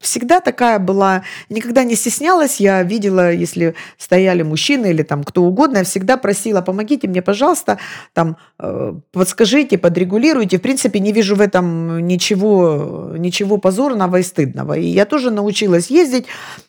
всегда 0.00 0.40
такая 0.40 0.78
была, 0.78 1.22
никогда 1.48 1.84
не 1.84 1.94
стеснялась, 1.96 2.60
я 2.60 2.82
видела, 2.82 3.32
если 3.32 3.74
стояли 3.96 4.42
мужчины 4.42 4.90
или 4.90 5.02
там 5.02 5.24
кто 5.24 5.42
угодно, 5.42 5.78
я 5.78 5.84
всегда 5.84 6.16
просила, 6.16 6.60
помогите 6.60 7.08
мне, 7.08 7.20
пожалуйста, 7.20 7.78
там, 8.12 8.36
э, 8.60 8.94
подскажите, 9.12 9.76
подрегулируйте. 9.78 10.58
В 10.58 10.62
принципе, 10.62 11.00
не 11.00 11.12
вижу 11.12 11.34
в 11.34 11.40
этом 11.40 12.06
ничего, 12.06 13.14
ничего 13.16 13.58
позорного 13.58 14.16
и 14.16 14.22
стыдного. 14.22 14.74
И 14.74 14.86
я 14.86 15.04
тоже 15.04 15.30
научилась 15.30 15.90
ездить, 15.90 16.26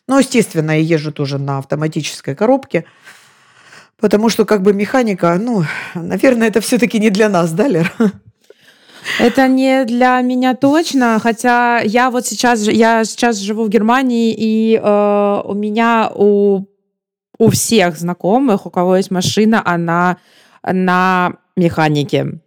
но, 0.08 0.18
естественно, 0.18 0.72
я 0.72 0.96
езжу 0.96 1.12
тоже 1.12 1.38
на 1.38 1.58
автоматической 1.58 2.34
коробке, 2.34 2.84
потому 4.00 4.28
что 4.28 4.44
как 4.44 4.62
бы 4.62 4.72
механика, 4.72 5.36
ну, 5.40 5.64
наверное, 5.94 6.48
это 6.48 6.60
все-таки 6.60 6.98
не 6.98 7.10
для 7.10 7.28
нас, 7.28 7.52
да, 7.52 7.68
Лер? 7.68 7.92
Это 9.18 9.48
не 9.48 9.84
для 9.84 10.20
меня 10.20 10.54
точно, 10.54 11.18
хотя 11.18 11.80
я 11.80 12.10
вот 12.10 12.26
сейчас, 12.26 12.66
я 12.66 13.04
сейчас 13.04 13.36
живу 13.36 13.64
в 13.64 13.68
Германии, 13.68 14.34
и 14.36 14.76
э, 14.76 15.42
у 15.44 15.54
меня 15.54 16.10
у, 16.14 16.66
у 17.38 17.50
всех 17.50 17.96
знакомых, 17.96 18.66
у 18.66 18.70
кого 18.70 18.96
есть 18.96 19.10
машина, 19.10 19.62
она 19.64 20.18
на 20.62 21.34
механике. 21.56 22.40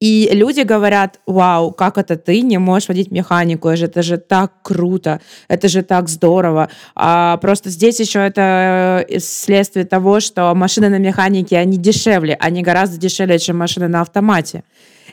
И 0.00 0.28
люди 0.32 0.60
говорят, 0.60 1.20
вау, 1.26 1.72
как 1.72 1.96
это 1.96 2.16
ты 2.16 2.42
не 2.42 2.58
можешь 2.58 2.88
водить 2.88 3.10
механику, 3.10 3.68
это 3.68 4.02
же 4.02 4.18
так 4.18 4.52
круто, 4.62 5.20
это 5.48 5.68
же 5.68 5.82
так 5.82 6.08
здорово. 6.08 6.68
А 6.94 7.38
просто 7.38 7.70
здесь 7.70 8.00
еще 8.00 8.18
это 8.18 9.06
э, 9.08 9.18
следствие 9.18 9.86
того, 9.86 10.20
что 10.20 10.54
машины 10.54 10.90
на 10.90 10.98
механике, 10.98 11.56
они 11.56 11.78
дешевле, 11.78 12.36
они 12.38 12.62
гораздо 12.62 12.98
дешевле, 12.98 13.38
чем 13.38 13.56
машины 13.56 13.88
на 13.88 14.02
автомате. 14.02 14.64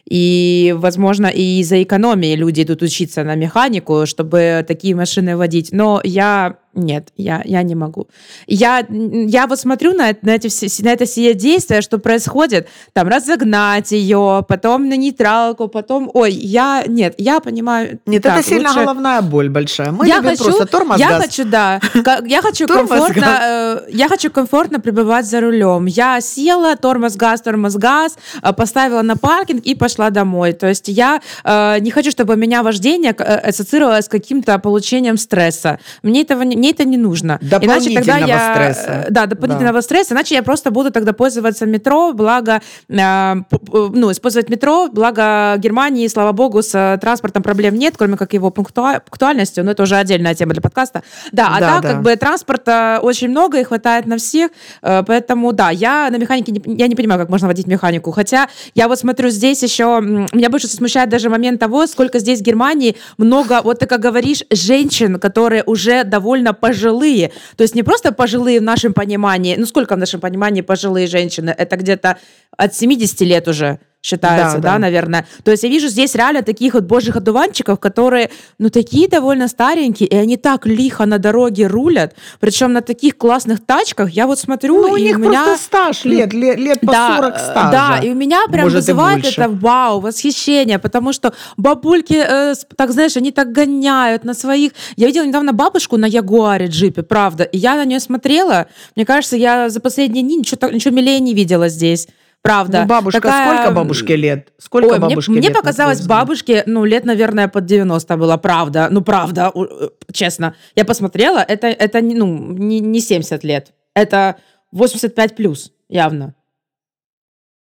И, 0.10 0.74
возможно, 0.78 1.28
и 1.28 1.60
из-за 1.60 1.82
экономии 1.84 2.36
люди 2.36 2.64
идут 2.64 2.82
учиться 2.82 3.24
на 3.24 3.36
механику, 3.36 4.06
чтобы 4.06 4.66
такие 4.68 4.96
машины 4.96 5.38
водить. 5.38 5.70
Но 5.72 6.02
я 6.04 6.58
нет, 6.74 7.10
я, 7.18 7.42
я 7.44 7.64
не 7.64 7.76
могу. 7.76 8.08
Я, 8.48 8.86
я 8.90 9.46
вот 9.48 9.60
смотрю 9.60 9.94
на, 9.94 10.16
на, 10.22 10.36
эти 10.36 10.48
все, 10.48 10.68
на 10.84 10.94
это 10.94 11.06
все 11.06 11.34
действия, 11.34 11.82
что 11.82 11.98
происходит, 11.98 12.70
там, 12.94 13.10
разогнать 13.10 13.92
ее, 13.92 14.46
потом 14.48 14.88
на 14.88 14.96
нейтралку, 14.96 15.68
потом, 15.68 16.10
ой, 16.14 16.32
я, 16.32 16.86
нет, 16.88 17.16
я 17.18 17.42
понимаю. 17.42 18.00
Нет, 18.06 18.24
так, 18.24 18.40
это 18.40 18.48
сильно 18.48 18.70
лучше... 18.70 18.82
головная 18.84 19.22
боль 19.22 19.50
большая. 19.50 19.92
Мы 19.92 20.08
я 20.08 20.18
любим 20.18 20.30
хочу, 20.30 20.46
просто 20.46 20.66
тормоз 20.66 20.98
Я 20.98 21.20
хочу, 21.20 21.44
да, 21.44 21.82
я 22.26 22.42
хочу 22.42 22.68
комфортно, 22.70 23.40
э, 23.44 23.80
я 23.90 24.08
хочу 24.08 24.32
комфортно 24.32 24.80
пребывать 24.80 25.26
за 25.26 25.42
рулем. 25.42 25.88
Я 25.88 26.22
села, 26.22 26.78
тормоз, 26.78 27.18
газ, 27.18 27.42
тормоз, 27.42 27.76
газ, 27.76 28.18
э, 28.42 28.54
поставила 28.54 29.02
на 29.02 29.18
паркинг 29.18 29.66
и 29.66 29.76
пошла 29.76 30.10
домой. 30.10 30.54
То 30.54 30.68
есть 30.68 30.88
я 30.88 31.22
э, 31.44 31.80
не 31.80 31.92
хочу, 31.92 32.12
чтобы 32.12 32.36
у 32.36 32.38
меня 32.38 32.64
вождение 32.64 33.12
ассоциировалось 33.12 34.06
с 34.06 34.10
каким-то 34.10 34.58
получением 34.60 35.18
стресса. 35.18 35.78
Мне 36.02 36.22
этого 36.22 36.44
не 36.44 36.61
мне 36.62 36.72
это 36.72 36.86
не 36.86 36.98
нужно. 36.98 37.40
Иначе 37.42 37.92
тогда 37.96 38.18
я, 38.18 38.54
стресса. 38.54 39.08
Да, 39.10 39.26
дополнительного 39.26 39.80
да. 39.80 39.82
стресса, 39.82 40.14
иначе 40.14 40.36
я 40.36 40.44
просто 40.44 40.70
буду 40.70 40.92
тогда 40.92 41.12
пользоваться 41.12 41.66
метро, 41.66 42.14
благо, 42.14 42.62
э, 42.88 43.34
ну, 43.58 44.12
использовать 44.12 44.48
метро, 44.50 44.90
благо 44.92 45.56
Германии, 45.58 46.08
слава 46.08 46.34
богу, 46.34 46.62
с 46.62 46.76
э, 46.76 47.00
транспортом 47.02 47.42
проблем 47.42 47.76
нет, 47.76 47.96
кроме 47.98 48.16
как 48.16 48.34
его 48.34 48.52
пунктуальностью, 48.52 49.66
но 49.66 49.72
это 49.72 49.84
уже 49.84 49.96
отдельная 49.96 50.36
тема 50.36 50.54
для 50.54 50.62
подкаста. 50.62 51.02
Да, 51.32 51.48
а 51.56 51.60
да, 51.60 51.68
так, 51.74 51.82
да. 51.82 51.90
как 51.94 52.02
бы, 52.04 52.16
транспорта 52.16 53.00
очень 53.02 53.30
много 53.30 53.60
и 53.60 53.64
хватает 53.64 54.06
на 54.06 54.18
всех, 54.18 54.52
э, 54.84 55.04
поэтому, 55.08 55.54
да, 55.54 55.72
я 55.72 56.10
на 56.12 56.18
механике, 56.18 56.52
не, 56.52 56.78
я 56.78 56.88
не 56.88 56.96
понимаю, 56.96 57.20
как 57.20 57.30
можно 57.30 57.48
водить 57.48 57.66
механику, 57.66 58.12
хотя 58.12 58.50
я 58.76 58.88
вот 58.88 59.00
смотрю 59.00 59.30
здесь 59.30 59.64
еще, 59.64 60.00
меня 60.00 60.50
больше 60.52 60.68
смущает 60.68 61.10
даже 61.10 61.30
момент 61.30 61.60
того, 61.60 61.88
сколько 61.88 62.20
здесь 62.20 62.40
в 62.40 62.44
Германии 62.44 62.96
много, 63.18 63.62
вот 63.64 63.80
ты 63.80 63.88
как 63.88 64.00
говоришь, 64.00 64.44
женщин, 64.52 65.20
которые 65.20 65.64
уже 65.64 66.04
довольно 66.04 66.51
именно 66.52 66.54
пожилые. 66.54 67.32
То 67.56 67.64
есть 67.64 67.76
не 67.76 67.84
просто 67.84 68.12
пожилые 68.12 68.60
в 68.60 68.64
нашем 68.64 68.94
понимании, 68.94 69.56
ну 69.58 69.66
сколько 69.66 69.96
в 69.96 69.98
нашем 69.98 70.20
понимании 70.20 70.62
пожилые 70.62 71.08
женщины? 71.08 71.54
Это 71.58 71.76
где-то 71.76 72.18
от 72.58 72.74
70 72.76 73.22
лет 73.22 73.48
уже 73.48 73.80
считается, 74.02 74.58
да, 74.58 74.62
да, 74.62 74.74
да, 74.74 74.80
наверное. 74.80 75.28
То 75.44 75.52
есть 75.52 75.64
я 75.64 75.70
вижу 75.70 75.88
здесь 75.88 76.16
реально 76.16 76.42
таких 76.42 76.74
вот 76.74 76.84
божьих 76.86 77.16
одуванчиков, 77.16 77.80
которые, 77.80 78.32
ну, 78.58 78.70
такие 78.70 79.08
довольно 79.08 79.48
старенькие, 79.48 80.10
и 80.10 80.16
они 80.16 80.38
так 80.38 80.66
лихо 80.66 81.06
на 81.06 81.20
дороге 81.20 81.68
рулят, 81.68 82.16
причем 82.40 82.74
на 82.74 82.82
таких 82.82 83.18
классных 83.18 83.64
тачках. 83.64 84.10
Я 84.10 84.26
вот 84.26 84.40
смотрю, 84.40 84.82
ну, 84.82 84.94
у 84.94 84.96
и 84.96 85.04
них 85.04 85.18
у 85.18 85.20
меня... 85.20 85.44
просто 85.44 85.64
стаж 85.64 86.06
лет, 86.06 86.34
лет, 86.34 86.58
лет 86.58 86.80
по 86.82 86.92
да, 86.92 87.18
40 87.18 87.40
стажа. 87.40 87.72
Да, 87.72 88.00
и 88.04 88.10
у 88.10 88.16
меня 88.16 88.48
прям 88.48 88.66
Может, 88.66 88.80
вызывает 88.80 89.26
это 89.26 89.48
вау, 89.50 90.00
восхищение, 90.00 90.80
потому 90.80 91.14
что 91.14 91.34
бабульки, 91.58 92.16
э, 92.16 92.56
так 92.76 92.92
знаешь, 92.92 93.16
они 93.18 93.32
так 93.32 93.52
гоняют 93.52 94.24
на 94.24 94.34
своих... 94.34 94.72
Я 94.96 95.08
видела 95.08 95.26
недавно 95.26 95.54
бабушку 95.54 95.98
на 95.98 96.06
Ягуаре 96.06 96.68
джипе, 96.68 97.04
правда, 97.04 97.44
и 97.44 97.58
я 97.58 97.76
на 97.76 97.86
нее 97.86 98.00
смотрела, 98.00 98.68
мне 98.96 99.06
кажется, 99.06 99.38
я 99.38 99.70
за 99.70 99.80
последние 99.80 100.24
дни 100.24 100.38
ничего, 100.38 100.70
ничего 100.70 100.94
милее 100.94 101.20
не 101.20 101.36
видела 101.36 101.70
здесь. 101.70 102.08
Правда. 102.42 102.82
Ну, 102.82 102.88
бабушка, 102.88 103.22
Такая... 103.22 103.56
сколько 103.56 103.72
бабушке 103.72 104.16
лет? 104.16 104.54
Сколько 104.58 104.94
Ой, 104.94 105.00
бабушке 105.00 105.32
мне, 105.32 105.42
лет? 105.42 105.50
Мне 105.50 105.56
показалось, 105.56 106.02
бабушке, 106.02 106.64
ну, 106.66 106.86
лет, 106.86 107.06
наверное, 107.06 107.48
под 107.48 107.66
90 107.66 108.18
было, 108.18 108.38
правда. 108.38 108.88
Ну, 108.90 109.02
правда, 109.02 109.52
э, 109.54 109.90
честно. 110.12 110.56
Я 110.76 110.84
посмотрела, 110.84 111.40
это, 111.40 111.68
это 111.68 112.02
ну, 112.02 112.54
не, 112.54 112.80
не 112.80 113.00
70 113.00 113.44
лет. 113.44 113.74
Это 113.94 114.38
85 114.72 115.36
плюс, 115.36 115.72
явно. 115.88 116.34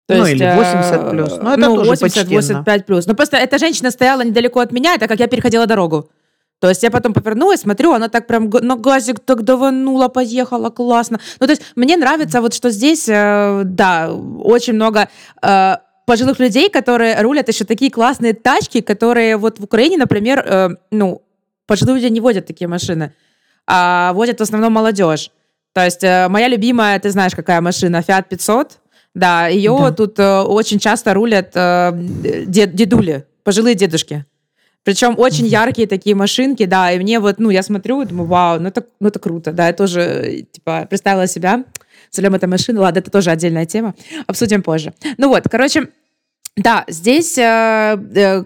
То 0.09 0.15
ну, 0.15 0.27
есть, 0.27 0.41
или 0.41 0.55
80 0.55 0.93
э, 0.93 1.11
плюс. 1.11 1.39
Ну, 1.41 1.51
это 1.51 1.61
ну, 1.61 1.77
тоже 1.77 1.91
80, 1.91 2.29
85 2.29 2.87
плюс. 2.87 3.07
Но 3.07 3.15
просто 3.15 3.39
эта 3.39 3.59
женщина 3.59 3.91
стояла 3.91 4.23
недалеко 4.23 4.61
от 4.61 4.73
меня, 4.73 4.95
это 4.95 5.09
как 5.09 5.19
я 5.19 5.27
переходила 5.27 5.67
дорогу. 5.67 6.11
То 6.67 6.71
есть 6.71 6.83
я 6.83 6.91
потом 6.91 7.15
повернулась, 7.15 7.61
смотрю, 7.61 7.93
она 7.93 8.09
так 8.09 8.27
прям 8.27 8.51
на 8.51 8.75
газик 8.75 9.21
так 9.21 9.45
даванула, 9.45 10.09
поехала, 10.09 10.69
классно. 10.69 11.21
Ну, 11.39 11.47
то 11.47 11.53
есть 11.53 11.63
мне 11.77 11.97
нравится 11.97 12.41
вот, 12.41 12.55
что 12.55 12.71
здесь, 12.71 13.09
э, 13.09 13.63
да, 13.65 14.13
очень 14.13 14.73
много 14.73 15.09
э, 15.43 15.77
пожилых 16.07 16.41
людей, 16.41 16.69
которые 16.69 17.23
рулят 17.23 17.47
еще 17.47 17.65
такие 17.65 17.93
классные 17.93 18.35
тачки, 18.35 18.81
которые 18.81 19.37
вот 19.37 19.61
в 19.61 19.63
Украине, 19.63 19.97
например, 19.97 20.45
э, 20.45 20.69
ну, 20.91 21.23
пожилые 21.69 22.01
люди 22.01 22.13
не 22.13 22.21
водят 22.21 22.47
такие 22.47 22.67
машины, 22.67 23.15
а 23.69 24.13
водят 24.15 24.41
в 24.41 24.43
основном 24.43 24.73
молодежь. 24.73 25.31
То 25.73 25.85
есть 25.85 26.03
э, 26.03 26.27
моя 26.29 26.49
любимая, 26.49 26.99
ты 26.99 27.11
знаешь, 27.11 27.37
какая 27.37 27.61
машина, 27.61 28.03
Fiat 28.05 28.25
500, 28.29 28.73
да, 29.15 29.47
ее 29.47 29.77
да. 29.79 29.93
тут 29.93 30.19
э, 30.19 30.41
очень 30.41 30.81
часто 30.81 31.15
рулят 31.15 31.53
э, 31.55 31.93
дед, 31.95 32.75
дедули, 32.75 33.25
пожилые 33.45 33.77
дедушки. 33.77 34.27
Причем 34.87 35.19
очень 35.19 35.47
яркие 35.47 35.89
такие 35.89 36.15
машинки, 36.15 36.65
да, 36.65 36.93
и 36.93 36.99
мне 37.01 37.19
вот, 37.19 37.41
ну, 37.41 37.51
я 37.51 37.65
смотрю 37.65 38.03
и 38.03 38.07
думаю, 38.07 38.29
вау, 38.29 38.61
ну 38.61 38.69
это, 38.69 38.87
ну 39.01 39.09
это 39.09 39.19
круто, 39.19 39.51
да, 39.51 39.67
я 39.67 39.73
тоже, 39.73 40.47
типа, 40.53 40.87
представила 40.89 41.27
себя 41.27 41.65
рулем 42.17 42.37
этой 42.37 42.49
машины, 42.49 42.79
ладно, 42.79 43.01
это 43.01 43.11
тоже 43.11 43.33
отдельная 43.33 43.67
тема, 43.67 43.97
обсудим 44.29 44.63
позже. 44.63 44.95
Ну 45.19 45.29
вот, 45.29 45.43
короче, 45.51 45.89
да, 46.57 46.85
здесь, 46.87 47.37
э, 47.37 47.99
э, 48.15 48.45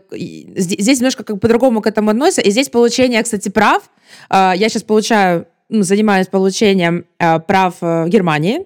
здесь 0.56 0.98
немножко 1.00 1.24
как 1.24 1.38
по-другому 1.40 1.82
к 1.82 1.86
этому 1.86 2.08
относятся, 2.08 2.40
и 2.40 2.50
здесь 2.50 2.70
получение, 2.70 3.22
кстати, 3.22 3.50
прав, 3.50 3.90
э, 4.30 4.52
я 4.56 4.68
сейчас 4.70 4.82
получаю, 4.82 5.46
ну, 5.68 5.82
занимаюсь 5.82 6.28
получением 6.28 7.04
э, 7.18 7.38
прав 7.40 7.76
в 7.82 8.08
Германии, 8.08 8.64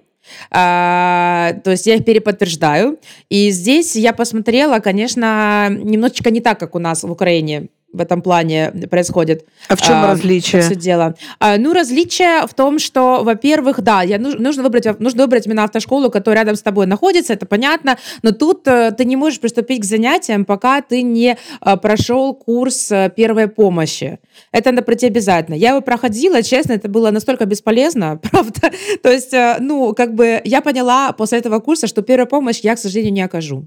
а, 0.51 1.53
то 1.63 1.71
есть 1.71 1.87
я 1.87 1.95
их 1.95 2.05
переподтверждаю. 2.05 2.99
И 3.29 3.49
здесь 3.51 3.95
я 3.95 4.13
посмотрела, 4.13 4.79
конечно, 4.79 5.67
немножечко 5.69 6.31
не 6.31 6.41
так, 6.41 6.59
как 6.59 6.75
у 6.75 6.79
нас 6.79 7.03
в 7.03 7.11
Украине. 7.11 7.67
В 7.95 8.01
этом 8.01 8.21
плане 8.21 8.71
происходит. 8.89 9.45
А 9.69 9.75
в 9.75 9.81
чем 9.81 9.95
а, 9.95 10.07
различие? 10.07 10.61
Все 10.61 10.75
дело. 10.75 11.15
А, 11.39 11.57
ну, 11.57 11.73
различие 11.73 12.45
в 12.47 12.53
том, 12.53 12.79
что, 12.79 13.23
во-первых, 13.23 13.81
да, 13.81 14.01
я, 14.03 14.19
нужно, 14.19 14.63
выбрать, 14.63 14.99
нужно 14.99 15.23
выбрать 15.23 15.47
именно 15.47 15.63
автошколу, 15.63 16.09
которая 16.09 16.43
рядом 16.43 16.55
с 16.55 16.61
тобой 16.61 16.85
находится, 16.85 17.33
это 17.33 17.45
понятно, 17.45 17.97
но 18.21 18.31
тут 18.31 18.67
э, 18.67 18.91
ты 18.91 19.05
не 19.05 19.15
можешь 19.15 19.39
приступить 19.39 19.81
к 19.81 19.85
занятиям, 19.85 20.45
пока 20.45 20.81
ты 20.81 21.01
не 21.01 21.37
э, 21.61 21.77
прошел 21.77 22.33
курс 22.33 22.91
э, 22.91 23.11
первой 23.15 23.47
помощи. 23.47 24.19
Это 24.51 24.71
надо 24.71 24.83
пройти 24.83 25.07
обязательно. 25.07 25.55
Я 25.55 25.69
его 25.69 25.81
проходила, 25.81 26.43
честно, 26.43 26.73
это 26.73 26.89
было 26.89 27.11
настолько 27.11 27.45
бесполезно, 27.45 28.19
правда. 28.31 28.71
То 29.01 29.11
есть, 29.11 29.33
ну, 29.59 29.93
как 29.93 30.13
бы 30.13 30.41
я 30.43 30.61
поняла 30.61 31.13
после 31.13 31.39
этого 31.39 31.59
курса, 31.59 31.87
что 31.87 32.01
первую 32.01 32.27
помощь 32.27 32.59
я, 32.59 32.75
к 32.75 32.79
сожалению, 32.79 33.13
не 33.13 33.21
окажу. 33.21 33.65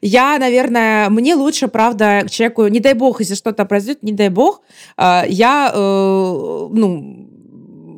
Я, 0.00 0.38
наверное, 0.38 1.08
мне 1.10 1.34
лучше, 1.34 1.68
правда, 1.68 2.22
к 2.26 2.30
человеку, 2.30 2.66
не 2.66 2.80
дай 2.80 2.94
бог, 2.94 3.20
если 3.20 3.34
что-то 3.34 3.64
произойдет, 3.64 4.02
не 4.02 4.12
дай 4.12 4.28
бог, 4.28 4.62
а, 4.96 5.24
я, 5.28 5.70
э, 5.74 5.78
ну, 5.78 7.28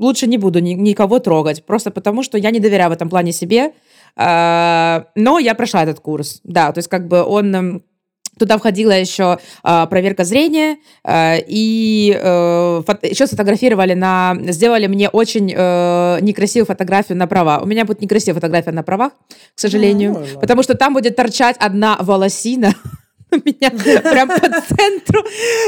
лучше 0.00 0.26
не 0.26 0.38
буду 0.38 0.60
никого 0.60 1.18
трогать, 1.18 1.64
просто 1.64 1.90
потому 1.90 2.22
что 2.22 2.38
я 2.38 2.50
не 2.50 2.60
доверяю 2.60 2.90
в 2.90 2.94
этом 2.94 3.08
плане 3.08 3.32
себе. 3.32 3.72
А, 4.16 5.06
но 5.14 5.38
я 5.38 5.54
прошла 5.54 5.82
этот 5.82 6.00
курс, 6.00 6.40
да, 6.44 6.72
то 6.72 6.78
есть 6.78 6.88
как 6.88 7.06
бы 7.06 7.22
он 7.22 7.82
Туда 8.40 8.56
входила 8.56 8.92
еще 8.92 9.38
э, 9.62 9.87
проверка 9.90 10.25
зрения, 10.25 10.78
э, 11.04 11.40
и 11.47 12.18
э, 12.18 12.82
фото, 12.87 13.06
еще 13.06 13.26
сфотографировали 13.26 13.92
на... 13.92 14.35
Сделали 14.49 14.87
мне 14.87 15.11
очень 15.11 15.52
э, 15.54 16.18
некрасивую 16.23 16.64
фотографию 16.64 17.18
на 17.18 17.26
права. 17.26 17.61
У 17.62 17.66
меня 17.66 17.85
будет 17.85 18.00
некрасивая 18.00 18.37
фотография 18.37 18.73
на 18.73 18.82
правах, 18.82 19.12
к 19.54 19.61
сожалению, 19.61 20.25
ну, 20.32 20.40
потому 20.40 20.62
что 20.62 20.75
там 20.75 20.94
будет 20.94 21.16
торчать 21.16 21.56
одна 21.59 21.99
волосина. 22.00 22.73
меня 23.44 23.70
прям 23.70 24.28
по 24.28 24.60
центру. 24.60 25.25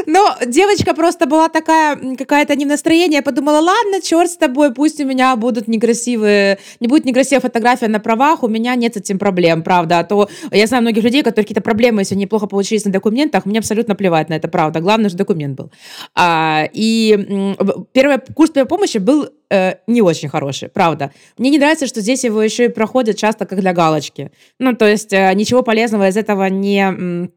Но 0.07 0.37
девочка 0.47 0.95
просто 0.95 1.27
была 1.27 1.49
такая 1.49 1.97
какая-то 2.17 2.55
не 2.57 2.65
в 2.65 2.69
настроении. 2.69 3.17
Я 3.17 3.23
подумала, 3.23 3.59
ладно, 3.59 4.01
черт 4.03 4.31
с 4.31 4.37
тобой, 4.37 4.75
пусть 4.75 5.01
у 5.01 5.05
меня 5.05 5.37
будут 5.37 5.69
некрасивые, 5.69 6.59
не 6.81 6.89
будет 6.89 7.05
некрасивая 7.05 7.41
фотография 7.41 7.89
на 7.89 8.01
правах, 8.01 8.43
у 8.43 8.49
меня 8.49 8.75
нет 8.75 8.95
с 8.95 8.97
этим 8.99 9.19
проблем, 9.19 9.63
правда. 9.63 10.01
А 10.01 10.05
то 10.05 10.29
я 10.51 10.67
знаю 10.67 10.83
многих 10.83 11.05
людей, 11.05 11.23
которые 11.23 11.45
какие-то 11.45 11.63
проблемы, 11.63 12.03
если 12.03 12.15
они 12.15 12.27
плохо 12.27 12.47
получились 12.47 12.85
на 12.85 12.93
документах, 12.93 13.47
мне 13.47 13.59
абсолютно 13.59 13.95
плевать 13.95 14.29
на 14.29 14.35
это, 14.35 14.49
правда. 14.49 14.81
Главное, 14.81 15.09
что 15.09 15.19
документ 15.19 15.57
был. 15.57 15.71
А, 16.15 16.69
и 16.73 17.55
первый 17.93 18.19
курс 18.35 18.51
первой 18.51 18.69
помощи 18.69 18.99
был 18.99 19.29
э, 19.51 19.75
не 19.87 20.03
очень 20.03 20.29
хороший, 20.29 20.69
правда. 20.69 21.13
Мне 21.39 21.51
не 21.51 21.59
нравится, 21.59 21.87
что 21.87 22.01
здесь 22.01 22.25
его 22.25 22.43
еще 22.43 22.65
и 22.65 22.69
проходят 22.69 23.17
часто 23.17 23.47
как 23.47 23.61
для 23.61 23.73
галочки. 23.73 24.31
Ну, 24.59 24.75
то 24.75 24.89
есть 24.89 25.13
э, 25.13 25.33
ничего 25.35 25.63
полезного 25.63 26.09
из 26.09 26.17
этого 26.17 26.47
не 26.47 27.31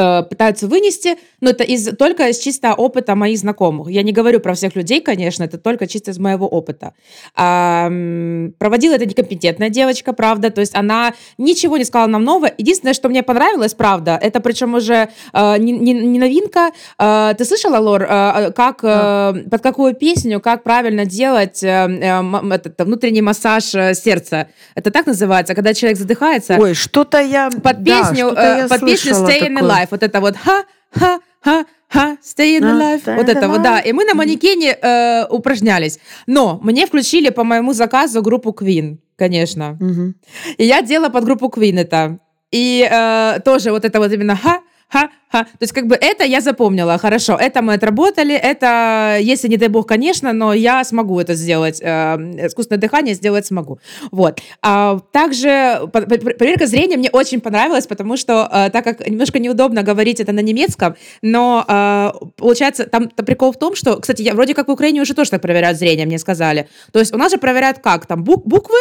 Э, 0.00 0.22
пытаются 0.22 0.66
вынести, 0.66 1.18
но 1.40 1.50
это 1.50 1.62
из, 1.62 1.94
только 1.96 2.28
из 2.28 2.38
чисто 2.38 2.72
опыта 2.72 3.14
моих 3.14 3.38
знакомых. 3.38 3.90
Я 3.90 4.02
не 4.02 4.12
говорю 4.12 4.40
про 4.40 4.54
всех 4.54 4.74
людей, 4.74 5.02
конечно, 5.02 5.44
это 5.44 5.58
только 5.58 5.86
чисто 5.86 6.10
из 6.12 6.18
моего 6.18 6.46
опыта. 6.48 6.94
А, 7.34 7.90
проводила 8.58 8.94
это 8.94 9.04
некомпетентная 9.04 9.68
девочка, 9.68 10.14
правда, 10.14 10.50
то 10.50 10.62
есть 10.62 10.74
она 10.74 11.12
ничего 11.36 11.76
не 11.76 11.84
сказала 11.84 12.08
нам 12.08 12.24
нового. 12.24 12.50
Единственное, 12.56 12.94
что 12.94 13.10
мне 13.10 13.22
понравилось, 13.22 13.74
правда, 13.74 14.18
это 14.20 14.40
причем 14.40 14.74
уже 14.74 15.10
э, 15.34 15.58
не, 15.58 15.72
не, 15.72 15.92
не 15.92 16.18
новинка. 16.18 16.70
Э, 16.98 17.34
ты 17.36 17.44
слышала, 17.44 17.76
Лор, 17.78 18.02
э, 18.02 18.52
как, 18.52 18.80
э, 18.82 19.34
под 19.50 19.60
какую 19.62 19.94
песню, 19.94 20.40
как 20.40 20.62
правильно 20.62 21.04
делать 21.04 21.62
э, 21.62 21.68
э, 21.68 22.54
этот, 22.54 22.80
внутренний 22.80 23.22
массаж 23.22 23.64
сердца? 23.64 24.48
Это 24.74 24.90
так 24.90 25.06
называется, 25.06 25.54
когда 25.54 25.74
человек 25.74 25.98
задыхается? 25.98 26.56
Ой, 26.58 26.72
что-то 26.72 27.20
я... 27.20 27.50
Под 27.50 27.84
песню, 27.84 28.32
да, 28.34 28.64
э, 28.64 28.68
под 28.68 28.80
песню 28.80 29.12
Stay 29.12 29.46
in 29.46 29.58
Alive 29.58 29.89
вот 29.90 30.02
это 30.02 30.20
вот 30.20 30.36
ха-ха-ха, 30.36 32.16
stay 32.22 32.58
in 32.58 32.62
alive, 32.62 33.16
вот 33.16 33.28
это 33.28 33.48
вот, 33.48 33.62
да. 33.62 33.80
И 33.80 33.92
мы 33.92 34.04
на 34.04 34.14
манекене 34.14 34.76
э, 34.80 35.26
упражнялись. 35.28 35.98
Но 36.26 36.58
мне 36.62 36.86
включили 36.86 37.30
по 37.30 37.44
моему 37.44 37.72
заказу 37.72 38.22
группу 38.22 38.50
Queen, 38.50 38.98
конечно. 39.16 39.76
И 40.58 40.64
я 40.64 40.82
делала 40.82 41.08
под 41.10 41.24
группу 41.24 41.46
Queen 41.46 41.78
это. 41.80 42.18
И 42.50 42.88
э, 42.90 43.40
тоже 43.44 43.70
вот 43.70 43.84
это 43.84 43.98
вот 44.00 44.12
именно 44.12 44.36
ха, 44.36 44.60
ха-ха. 44.90 45.44
То 45.44 45.62
есть 45.62 45.72
как 45.72 45.86
бы 45.86 45.94
это 45.94 46.24
я 46.24 46.40
запомнила, 46.40 46.98
хорошо, 46.98 47.36
это 47.40 47.62
мы 47.62 47.74
отработали, 47.74 48.34
это, 48.34 49.18
если 49.20 49.48
не 49.48 49.56
дай 49.56 49.68
бог, 49.68 49.86
конечно, 49.86 50.32
но 50.32 50.52
я 50.52 50.84
смогу 50.84 51.20
это 51.20 51.34
сделать, 51.34 51.80
э, 51.80 51.86
искусственное 52.46 52.80
дыхание 52.80 53.14
сделать 53.14 53.46
смогу. 53.46 53.78
Вот. 54.10 54.40
А, 54.62 54.98
также 55.12 55.88
проверка 55.92 56.66
зрения 56.66 56.96
мне 56.96 57.10
очень 57.10 57.40
понравилась, 57.40 57.86
потому 57.86 58.16
что, 58.16 58.48
э, 58.52 58.70
так 58.70 58.84
как 58.84 59.08
немножко 59.08 59.38
неудобно 59.38 59.82
говорить 59.82 60.20
это 60.20 60.32
на 60.32 60.40
немецком, 60.40 60.96
но 61.22 61.64
э, 61.66 62.10
получается, 62.36 62.86
там 62.86 63.08
прикол 63.08 63.52
в 63.52 63.58
том, 63.58 63.76
что, 63.76 63.96
кстати, 64.00 64.22
я 64.22 64.34
вроде 64.34 64.54
как 64.54 64.68
в 64.68 64.72
Украине 64.72 65.00
уже 65.00 65.14
тоже 65.14 65.30
так 65.30 65.42
проверяют 65.42 65.78
зрение, 65.78 66.06
мне 66.06 66.18
сказали. 66.18 66.68
То 66.92 66.98
есть 66.98 67.14
у 67.14 67.18
нас 67.18 67.30
же 67.30 67.38
проверяют 67.38 67.78
как? 67.78 68.06
Там 68.06 68.24
бук 68.24 68.46
буквы, 68.46 68.78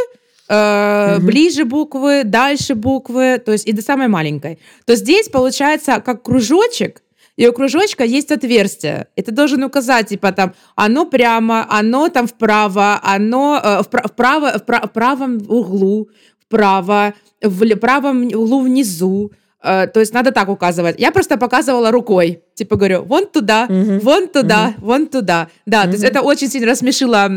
э, 0.50 1.18
угу. 1.18 1.26
ближе 1.26 1.66
буквы, 1.66 2.24
дальше 2.26 2.76
буквы, 2.76 3.42
то 3.44 3.52
есть 3.52 3.68
и 3.68 3.72
до 3.72 3.82
самой 3.82 4.08
маленькой. 4.08 4.60
То 4.86 4.96
здесь 4.96 5.30
получается 5.30 6.02
как 6.02 6.24
кружочек, 6.24 7.02
и 7.38 7.48
у 7.48 7.54
кружочка 7.54 8.04
есть 8.04 8.32
отверстие. 8.32 9.08
И 9.16 9.22
ты 9.22 9.32
должен 9.32 9.64
указать, 9.64 10.10
типа 10.10 10.34
там, 10.34 10.54
оно 10.76 11.06
прямо, 11.06 11.66
оно 11.70 12.10
там 12.10 12.28
вправо, 12.28 13.00
оно 13.02 13.62
э, 13.64 13.82
вправо, 13.84 14.58
вправо, 14.58 14.88
в 14.88 14.92
правом 14.92 15.38
углу, 15.48 16.10
вправо, 16.46 17.14
в 17.42 17.76
правом 17.78 18.26
углу 18.26 18.62
внизу. 18.62 19.32
Э, 19.64 19.88
то 19.88 20.02
есть 20.02 20.14
надо 20.14 20.32
так 20.32 20.50
указывать. 20.50 21.00
Я 21.00 21.12
просто 21.12 21.38
показывала 21.38 21.92
рукой. 21.92 22.42
Типа 22.56 22.76
говорю, 22.76 23.04
вон 23.04 23.26
туда, 23.26 23.68
угу. 23.70 24.00
вон 24.00 24.28
туда, 24.28 24.74
угу. 24.78 24.88
вон 24.88 25.08
туда. 25.08 25.48
Да, 25.66 25.84
угу. 25.84 25.88
то 25.88 25.92
есть 25.94 26.04
это 26.04 26.22
очень 26.22 26.50
сильно 26.50 26.68
рассмешило 26.68 27.30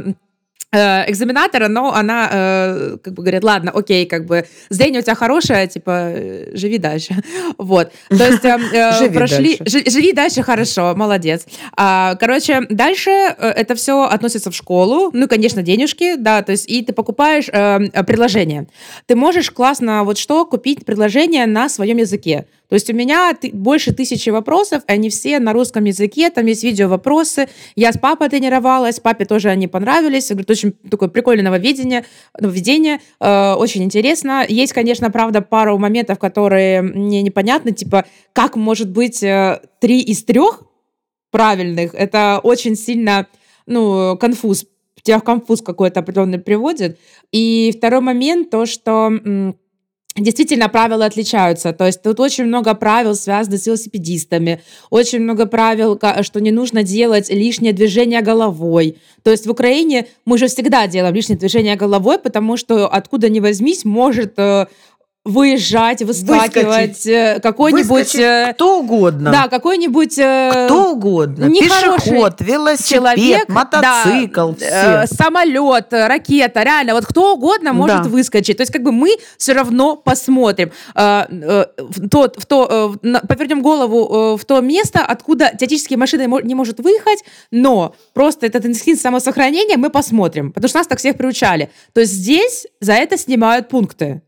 экзаменатора, 0.73 1.69
но 1.69 1.93
она 1.95 2.29
э, 2.33 2.97
как 3.03 3.15
бы 3.15 3.23
говорит, 3.23 3.45
ладно, 3.45 3.71
окей, 3.73 4.07
как 4.07 4.27
бы 4.27 4.47
зрение 4.71 5.01
у 5.01 5.03
тебя 5.03 5.15
хорошее, 5.15 5.67
типа, 5.67 5.91
э, 5.91 6.51
живи 6.55 6.79
дальше. 6.79 7.15
Вот. 7.59 7.93
То 8.09 8.27
есть 8.27 8.45
э, 8.45 8.59
э 8.73 8.93
живи 8.99 9.15
прошли... 9.15 9.57
Дальше. 9.59 9.91
Живи 9.91 10.13
дальше, 10.13 10.43
хорошо, 10.43 10.95
молодец. 10.97 11.47
А, 11.77 12.15
короче, 12.17 12.63
дальше 12.71 13.11
это 13.11 13.75
все 13.75 14.05
относится 14.05 14.51
в 14.51 14.55
школу, 14.55 15.11
ну, 15.13 15.29
конечно, 15.29 15.63
денежки, 15.63 16.17
да, 16.17 16.43
то 16.43 16.53
есть 16.53 16.69
и 16.69 16.83
ты 16.83 16.93
покупаешь 16.93 17.49
э, 17.53 18.03
предложение. 18.05 18.67
Ты 19.07 19.17
можешь 19.17 19.51
классно 19.51 20.05
вот 20.05 20.19
что 20.19 20.47
купить 20.47 20.85
предложение 20.85 21.47
на 21.47 21.69
своем 21.69 21.99
языке. 21.99 22.47
То 22.73 22.77
есть 22.77 22.89
у 22.89 22.95
меня 22.95 23.37
больше 23.53 23.93
тысячи 23.93 24.31
вопросов, 24.31 24.83
они 24.87 25.11
все 25.11 25.39
на 25.41 25.53
русском 25.53 25.85
языке, 25.85 26.31
там 26.31 26.47
есть 26.47 26.65
видео 26.65 26.89
вопросы. 26.89 27.51
Я 27.77 27.93
с 27.93 27.99
папой 27.99 28.31
тренировалась, 28.31 28.99
папе 28.99 29.27
тоже 29.27 29.51
они 29.51 29.69
понравились. 29.69 30.31
Говорит, 30.31 30.49
очень 30.49 30.73
такое 30.91 31.11
прикольное 31.11 31.45
нововведение, 31.45 32.07
нововведение, 32.41 33.01
э, 33.21 33.53
очень 33.59 33.83
интересно. 33.83 34.47
Есть, 34.49 34.73
конечно, 34.73 35.11
правда, 35.11 35.43
пару 35.43 35.77
моментов, 35.77 36.19
которые 36.19 36.81
мне 36.81 37.21
непонятны, 37.21 37.73
типа, 37.73 38.07
как 38.33 38.57
может 38.57 38.89
быть 38.91 39.23
э, 39.23 39.61
три 39.79 40.01
из 40.01 40.25
трех 40.25 40.63
правильных? 41.31 41.95
Это 41.95 42.41
очень 42.43 42.75
сильно, 42.75 43.27
ну, 43.67 44.17
конфуз, 44.17 44.65
в 45.05 45.21
конфуз 45.21 45.61
какой-то 45.61 46.01
определенный 46.01 46.39
приводит. 46.39 46.99
И 47.33 47.75
второй 47.77 48.01
момент, 48.01 48.49
то, 48.49 48.65
что 48.65 49.13
Действительно, 50.15 50.69
правила 50.69 51.07
отличаются. 51.07 51.73
То 51.73 51.87
есть 51.87 52.03
тут 52.03 52.21
очень 52.21 52.45
много 52.45 52.75
правил, 52.75 53.15
связанных 53.15 53.61
с 53.61 53.67
велосипедистами. 53.67 54.61
Очень 54.91 55.21
много 55.21 55.47
правил, 55.47 55.99
что 56.21 56.41
не 56.41 56.51
нужно 56.51 56.83
делать 56.83 57.31
лишнее 57.31 57.73
движение 57.73 58.21
головой. 58.21 58.99
То 59.23 59.31
есть 59.31 59.47
в 59.47 59.51
Украине 59.51 60.07
мы 60.27 60.37
же 60.37 60.49
всегда 60.49 60.87
делаем 60.87 61.15
лишнее 61.15 61.39
движение 61.39 61.77
головой, 61.77 62.19
потому 62.19 62.59
что 62.59 62.89
откуда 62.89 63.31
ни 63.31 63.41
возьмись, 63.41 63.87
может 63.87 64.35
э, 64.37 64.67
выезжать, 65.25 66.03
выскакивать, 66.03 67.07
э, 67.07 67.39
какой-нибудь... 67.41 68.15
Э, 68.17 68.53
кто 68.55 68.81
угодно. 68.81 69.31
Да, 69.31 69.49
какой-нибудь... 69.49 70.19
Э, 70.19 70.67
кто 70.67 70.93
угодно. 70.93 71.49
Пешеход, 71.49 72.41
велосипед, 72.41 72.89
человек, 72.89 73.49
мотоцикл, 73.49 74.51
да, 74.59 75.07
все. 75.07 75.15
самолет, 75.15 75.93
ракета, 75.93 76.63
реально, 76.65 76.95
вот 76.95 77.07
кто 77.07 77.35
угодно 77.35 77.73
может 77.73 78.03
да. 78.03 78.09
выскочить. 78.09 78.57
То 78.57 78.63
есть 78.63 78.73
как 78.73 78.83
бы 78.83 78.91
мы 78.91 79.17
все 79.39 79.53
равно 79.53 79.97
посмотрим. 79.97 80.73
В 80.95 82.09
то, 82.11 82.33
в 82.37 82.47
то, 82.47 82.97
повернем 83.29 83.63
голову 83.63 84.37
в 84.37 84.45
то 84.45 84.61
место, 84.61 85.05
откуда 85.05 85.53
теоретически 85.57 85.95
машина 85.95 86.27
не 86.43 86.55
может 86.55 86.81
выехать, 86.81 87.25
но 87.53 87.95
просто 88.13 88.47
этот 88.47 88.67
инстинкт 88.67 89.01
самосохранения 89.01 89.77
мы 89.77 89.91
посмотрим, 89.91 90.53
потому 90.53 90.69
что 90.69 90.79
нас 90.79 90.89
так 90.89 90.99
всех 90.99 91.17
приучали. 91.17 91.71
То 91.93 92.01
есть 92.01 92.13
здесь 92.13 92.67
за 92.81 92.95
это 92.95 93.17
снимают 93.17 93.69
пункты 93.69 94.23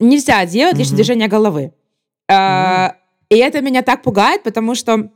нельзя 0.00 0.44
делать 0.46 0.74
mm-hmm. 0.74 0.78
лишь 0.78 0.90
движение 0.90 1.28
головы. 1.28 1.72
Mm-hmm. 2.30 2.92
И 3.30 3.36
это 3.36 3.60
меня 3.60 3.82
так 3.82 4.02
пугает, 4.02 4.42
потому 4.42 4.74
что 4.74 5.10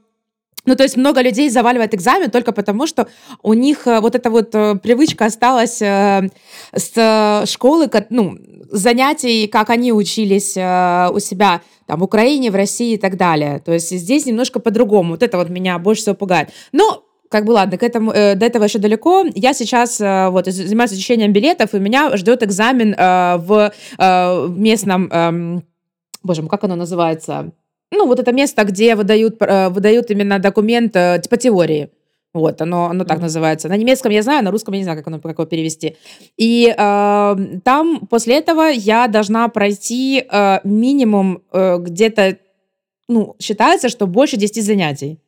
ну, 0.64 0.76
то 0.76 0.84
есть 0.84 0.96
много 0.96 1.20
людей 1.22 1.50
заваливает 1.50 1.94
экзамен 1.94 2.30
только 2.30 2.52
потому, 2.52 2.86
что 2.86 3.08
у 3.42 3.52
них 3.52 3.86
э, 3.86 4.00
вот 4.00 4.14
эта 4.14 4.30
вот 4.30 4.54
э, 4.54 4.76
привычка 4.76 5.24
осталась 5.24 5.82
э, 5.82 6.28
с 6.72 7.44
школы, 7.46 7.90
ну, 8.10 8.38
занятий, 8.70 9.48
как 9.48 9.70
они 9.70 9.92
учились 9.92 10.52
у 10.52 11.18
себя 11.18 11.62
там, 11.86 11.98
в 11.98 12.04
Украине, 12.04 12.50
в 12.50 12.54
России 12.54 12.94
и 12.94 12.96
так 12.96 13.16
далее. 13.16 13.58
То 13.58 13.72
есть 13.72 13.90
здесь 13.90 14.24
немножко 14.24 14.60
по-другому. 14.60 15.10
Вот 15.10 15.22
это 15.22 15.36
вот 15.36 15.50
меня 15.50 15.78
больше 15.78 16.02
всего 16.02 16.14
пугает. 16.14 16.50
Но 16.70 17.04
как 17.32 17.44
бы 17.46 17.52
ладно, 17.52 17.78
к 17.78 17.82
этому, 17.82 18.12
э, 18.12 18.34
до 18.34 18.46
этого 18.46 18.64
еще 18.64 18.78
далеко. 18.78 19.24
Я 19.34 19.54
сейчас 19.54 20.00
э, 20.00 20.28
вот 20.28 20.46
занимаюсь 20.46 20.92
изучением 20.92 21.32
билетов, 21.32 21.74
и 21.74 21.78
меня 21.78 22.14
ждет 22.16 22.42
экзамен 22.42 22.94
э, 22.94 23.36
в 23.38 23.72
э, 23.98 24.48
местном, 24.48 25.08
э, 25.10 25.60
боже 26.22 26.42
мой, 26.42 26.50
как 26.50 26.64
оно 26.64 26.76
называется? 26.76 27.52
Ну, 27.90 28.06
вот 28.06 28.20
это 28.20 28.32
место, 28.32 28.64
где 28.64 28.94
выдают, 28.94 29.36
э, 29.40 29.70
выдают 29.70 30.10
именно 30.10 30.38
документ 30.38 30.94
э, 30.94 31.22
по 31.30 31.36
теории. 31.38 31.88
Вот, 32.34 32.60
оно, 32.62 32.86
оно 32.86 33.04
так 33.04 33.18
mm-hmm. 33.18 33.22
называется. 33.22 33.68
На 33.68 33.76
немецком 33.76 34.12
я 34.12 34.22
знаю, 34.22 34.44
на 34.44 34.50
русском 34.50 34.74
я 34.74 34.78
не 34.80 34.84
знаю, 34.84 34.98
как, 34.98 35.06
оно, 35.06 35.18
как 35.18 35.38
его 35.38 35.46
перевести. 35.46 35.96
И 36.36 36.74
э, 36.76 37.36
там 37.64 38.06
после 38.10 38.36
этого 38.36 38.70
я 38.70 39.08
должна 39.08 39.48
пройти 39.48 40.24
э, 40.30 40.58
минимум 40.64 41.42
э, 41.52 41.78
где-то, 41.78 42.36
ну, 43.08 43.36
считается, 43.38 43.88
что 43.88 44.06
больше 44.06 44.36
10 44.36 44.64
занятий 44.64 45.18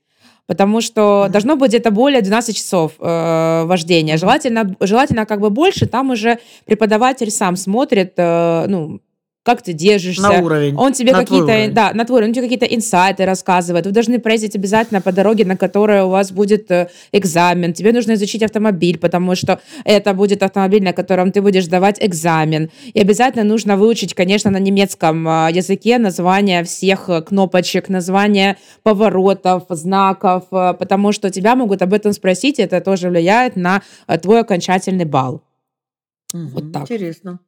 потому 0.46 0.80
что 0.80 1.28
должно 1.30 1.57
быть 1.57 1.70
где-то 1.70 1.90
более 1.90 2.20
12 2.20 2.57
часов 2.57 2.92
э, 2.98 3.64
вождения. 3.64 4.16
Желательно, 4.16 4.76
желательно 4.80 5.26
как 5.26 5.40
бы 5.40 5.50
больше, 5.50 5.87
там 5.87 6.11
уже 6.11 6.38
преподаватель 6.66 7.30
сам 7.30 7.57
смотрит, 7.57 8.14
э, 8.16 8.66
ну, 8.68 9.00
как 9.44 9.61
ты 9.61 9.74
держишься. 9.74 10.22
На 10.22 10.40
уровень. 10.40 10.74
Он 10.76 10.94
тебе 10.94 11.12
какие-то, 11.12 11.70
да, 11.72 11.92
на 11.92 12.07
твой 12.07 12.18
уровень, 12.18 12.30
он 12.30 12.35
тебе 12.35 12.44
какие-то 12.44 12.64
инсайты 12.64 13.26
рассказывает. 13.26 13.85
Вы 13.85 13.92
должны 13.92 14.18
проездить 14.18 14.57
обязательно 14.57 15.02
по 15.02 15.12
дороге, 15.12 15.44
на 15.44 15.57
которой 15.57 16.02
у 16.02 16.09
вас 16.09 16.33
будет 16.33 16.70
э, 16.70 16.88
экзамен. 17.12 17.74
Тебе 17.74 17.92
нужно 17.92 18.14
изучить 18.14 18.42
автомобиль, 18.42 18.98
потому 18.98 19.35
что 19.35 19.61
это 19.85 20.14
будет 20.14 20.42
автомобиль, 20.42 20.83
на 20.83 20.94
котором 20.94 21.30
ты 21.30 21.42
будешь 21.42 21.66
сдавать 21.66 22.02
экзамен. 22.02 22.70
И 22.94 22.98
обязательно 22.98 23.44
нужно 23.44 23.76
выучить, 23.76 24.14
конечно, 24.14 24.50
на 24.50 24.59
немецком 24.59 25.28
э, 25.28 25.50
языке 25.52 25.98
названия 25.98 26.64
всех 26.64 27.11
э, 27.11 27.20
кнопочек, 27.20 27.90
названия 27.90 28.57
поворотов, 28.83 29.64
знаков, 29.68 30.44
потому 30.48 31.12
что 31.12 31.30
тебя 31.30 31.54
могут 31.54 31.83
об 31.83 31.92
этом 31.92 32.14
спросить, 32.14 32.59
и 32.59 32.62
это 32.62 32.80
тоже 32.80 33.11
влияет 33.11 33.57
на 33.57 33.83
твой 34.22 34.40
окончательный 34.40 35.04
балл. 35.04 35.42
Угу, 36.33 36.46
вот 36.54 36.72
так. 36.72 36.83
Интересно. 36.83 37.40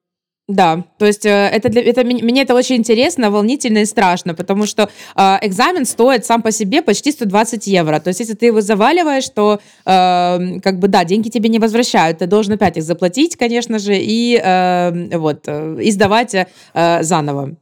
Да, 0.48 0.84
то 0.98 1.06
есть 1.06 1.26
э, 1.26 1.28
это, 1.28 1.68
для, 1.68 1.82
это 1.82 2.04
мне 2.04 2.42
это 2.42 2.54
очень 2.54 2.76
интересно, 2.76 3.32
волнительно 3.32 3.78
и 3.78 3.84
страшно, 3.84 4.32
потому 4.32 4.66
что 4.66 4.88
э, 5.16 5.38
экзамен 5.42 5.84
стоит 5.84 6.24
сам 6.24 6.40
по 6.40 6.52
себе 6.52 6.82
почти 6.82 7.10
120 7.10 7.66
евро. 7.66 7.98
То 7.98 8.08
есть 8.08 8.20
если 8.20 8.34
ты 8.34 8.46
его 8.46 8.60
заваливаешь, 8.60 9.28
то 9.28 9.58
э, 9.84 10.60
как 10.60 10.78
бы 10.78 10.86
да, 10.86 11.04
деньги 11.04 11.30
тебе 11.30 11.48
не 11.48 11.58
возвращают, 11.58 12.18
ты 12.18 12.26
должен 12.26 12.52
опять 12.52 12.76
их 12.76 12.84
заплатить, 12.84 13.36
конечно 13.36 13.80
же, 13.80 13.96
и 13.96 14.40
э, 14.40 15.18
вот 15.18 15.48
и 15.48 15.90
сдавать 15.90 16.34
э, 16.34 17.02
заново. 17.02 17.56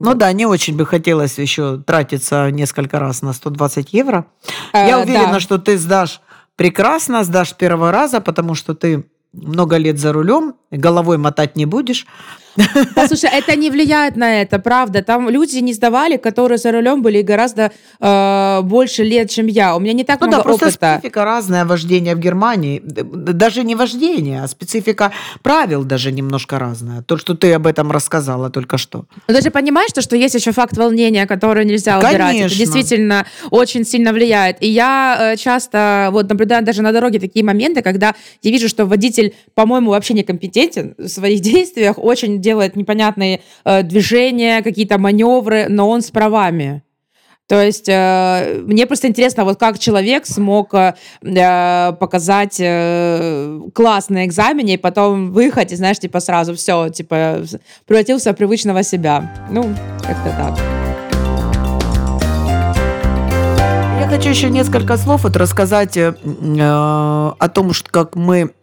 Ну 0.00 0.14
да, 0.14 0.32
не 0.32 0.46
очень 0.46 0.76
бы 0.76 0.86
хотелось 0.86 1.38
еще 1.38 1.78
тратиться 1.78 2.50
несколько 2.50 2.98
раз 2.98 3.22
на 3.22 3.32
120 3.32 3.92
евро. 3.92 4.26
Э, 4.72 4.88
Я 4.88 4.98
уверена, 4.98 5.34
да. 5.34 5.40
что 5.40 5.58
ты 5.58 5.78
сдашь 5.78 6.20
прекрасно, 6.56 7.22
сдашь 7.22 7.54
первого 7.54 7.92
раза, 7.92 8.20
потому 8.20 8.56
что 8.56 8.74
ты 8.74 9.04
много 9.34 9.76
лет 9.76 9.98
за 9.98 10.12
рулем, 10.12 10.54
головой 10.70 11.18
мотать 11.18 11.56
не 11.56 11.66
будешь. 11.66 12.06
Да, 12.56 13.08
слушай, 13.08 13.30
это 13.32 13.56
не 13.56 13.70
влияет 13.70 14.16
на 14.16 14.42
это, 14.42 14.58
правда. 14.58 15.02
Там 15.02 15.28
люди 15.28 15.58
не 15.58 15.72
сдавали, 15.72 16.16
которые 16.16 16.58
за 16.58 16.72
рулем 16.72 17.02
были 17.02 17.22
гораздо 17.22 17.72
э, 18.00 18.60
больше 18.62 19.02
лет, 19.02 19.30
чем 19.30 19.46
я. 19.46 19.76
У 19.76 19.80
меня 19.80 19.92
не 19.92 20.04
так 20.04 20.20
ну, 20.20 20.26
много 20.28 20.42
да, 20.42 20.44
просто 20.44 20.66
опыта. 20.66 20.94
специфика 20.98 21.24
разное 21.24 21.64
вождение 21.64 22.14
в 22.14 22.18
Германии. 22.18 22.80
Даже 22.84 23.64
не 23.64 23.74
вождение, 23.74 24.42
а 24.42 24.48
специфика 24.48 25.12
правил 25.42 25.84
даже 25.84 26.12
немножко 26.12 26.58
разная. 26.58 27.02
То, 27.02 27.16
что 27.16 27.34
ты 27.34 27.52
об 27.52 27.66
этом 27.66 27.90
рассказала 27.90 28.50
только 28.50 28.78
что. 28.78 29.06
Но 29.28 29.34
ты 29.34 29.42
же 29.42 29.50
понимаешь, 29.50 29.90
что, 29.90 30.00
что 30.02 30.16
есть 30.16 30.34
еще 30.34 30.52
факт 30.52 30.76
волнения, 30.76 31.26
который 31.26 31.64
нельзя 31.64 31.98
убирать. 31.98 32.18
Конечно. 32.18 32.46
Это 32.46 32.56
действительно 32.56 33.26
очень 33.50 33.84
сильно 33.84 34.12
влияет. 34.12 34.62
И 34.62 34.68
я 34.68 35.32
э, 35.32 35.36
часто 35.36 36.08
вот 36.12 36.28
наблюдаю 36.28 36.64
даже 36.64 36.82
на 36.82 36.92
дороге 36.92 37.18
такие 37.18 37.44
моменты, 37.44 37.82
когда 37.82 38.14
я 38.42 38.50
вижу, 38.50 38.68
что 38.68 38.86
водитель, 38.86 39.34
по-моему, 39.54 39.90
вообще 39.90 40.14
некомпетентен 40.14 40.94
в 40.98 41.08
своих 41.08 41.40
действиях, 41.54 41.98
очень 41.98 42.40
делает 42.44 42.76
непонятные 42.76 43.40
э, 43.64 43.82
движения, 43.82 44.62
какие-то 44.62 44.98
маневры, 44.98 45.66
но 45.68 45.88
он 45.88 46.00
с 46.00 46.10
правами. 46.10 46.82
То 47.46 47.62
есть 47.62 47.88
э, 47.88 48.62
мне 48.66 48.86
просто 48.86 49.06
интересно, 49.08 49.44
вот 49.44 49.58
как 49.58 49.78
человек 49.78 50.24
смог 50.26 50.72
э, 50.74 50.94
э 51.22 51.92
показать 51.92 52.56
э, 52.58 53.60
класс 53.74 54.08
на 54.08 54.24
экзамене 54.24 54.74
и 54.74 54.78
потом 54.78 55.30
выехать, 55.30 55.72
и 55.72 55.76
знаешь, 55.76 55.98
типа 55.98 56.20
сразу 56.20 56.54
все, 56.54 56.88
типа 56.88 57.42
превратился 57.86 58.32
в 58.32 58.36
привычного 58.36 58.82
себя. 58.82 59.30
Ну, 59.50 59.74
как-то 60.00 60.30
так. 60.38 60.58
Я 64.00 64.08
хочу 64.08 64.30
еще 64.30 64.48
несколько 64.48 64.96
слов 64.96 65.24
вот 65.24 65.36
рассказать 65.36 65.98
э, 65.98 66.14
э 66.24 66.60
о 66.60 67.48
том, 67.52 67.74
что 67.74 67.90
как 67.90 68.16
мы 68.16 68.54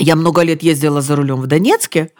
я 0.00 0.16
много 0.16 0.42
лет 0.42 0.62
ездила 0.62 1.00
за 1.02 1.14
рулем 1.16 1.40
в 1.40 1.46
Донецке. 1.46 2.10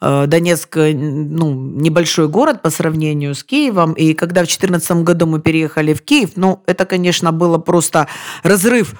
Э, 0.00 0.26
Донецк, 0.26 0.76
э, 0.76 0.92
ну, 0.94 1.54
небольшой 1.54 2.28
город 2.28 2.62
по 2.62 2.70
сравнению 2.70 3.34
с 3.34 3.44
Киевом. 3.44 3.92
И 3.92 4.14
когда 4.14 4.40
в 4.40 4.46
2014 4.46 5.02
году 5.02 5.26
мы 5.26 5.40
переехали 5.40 5.92
в 5.92 6.02
Киев, 6.02 6.30
ну, 6.36 6.62
это, 6.66 6.86
конечно, 6.86 7.32
было 7.32 7.58
просто 7.58 8.08
разрыв 8.42 8.94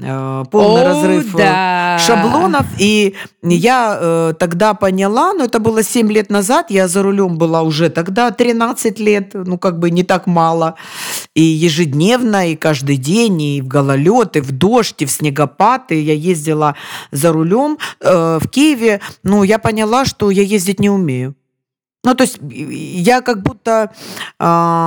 Э, 0.00 0.44
полный 0.50 0.82
О, 0.82 0.84
разрыв 0.84 1.34
да. 1.34 1.98
шаблонов. 1.98 2.66
И 2.78 3.16
я 3.42 3.98
э, 4.00 4.34
тогда 4.38 4.74
поняла, 4.74 5.32
но 5.32 5.44
это 5.44 5.58
было 5.58 5.82
7 5.82 6.12
лет 6.12 6.30
назад, 6.30 6.70
я 6.70 6.86
за 6.86 7.02
рулем 7.02 7.36
была 7.36 7.62
уже 7.62 7.90
тогда 7.90 8.30
13 8.30 9.00
лет, 9.00 9.32
ну 9.34 9.58
как 9.58 9.80
бы 9.80 9.90
не 9.90 10.04
так 10.04 10.26
мало. 10.26 10.76
И 11.38 11.42
ежедневно, 11.42 12.50
и 12.50 12.56
каждый 12.56 12.96
день, 12.96 13.40
и 13.40 13.62
в 13.62 13.68
гололед, 13.68 14.36
и 14.36 14.40
в 14.40 14.50
дождь, 14.50 15.02
и 15.02 15.06
в 15.06 15.10
снегопад. 15.10 15.92
И 15.92 16.00
я 16.00 16.12
ездила 16.12 16.74
за 17.12 17.32
рулем 17.32 17.78
э, 18.00 18.38
в 18.42 18.48
Киеве. 18.48 19.00
Ну, 19.22 19.44
я 19.44 19.60
поняла, 19.60 20.04
что 20.04 20.32
я 20.32 20.42
ездить 20.42 20.80
не 20.80 20.90
умею. 20.90 21.36
Ну, 22.02 22.16
то 22.16 22.24
есть 22.24 22.40
я 22.42 23.20
как 23.20 23.44
будто 23.44 23.92
э, 23.92 24.44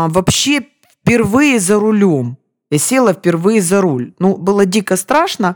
вообще 0.10 0.66
впервые 1.02 1.62
за 1.62 1.80
рулем. 1.80 2.38
Я 2.70 2.80
села 2.80 3.14
впервые 3.14 3.62
за 3.62 3.80
руль. 3.80 4.14
Ну, 4.20 4.36
было 4.36 4.66
дико 4.66 4.98
страшно, 4.98 5.56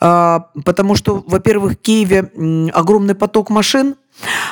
а, 0.00 0.50
потому 0.64 0.94
что, 0.94 1.24
во-первых, 1.26 1.72
в 1.72 1.76
Киеве 1.76 2.30
огромный 2.72 3.14
поток 3.14 3.50
машин, 3.50 3.96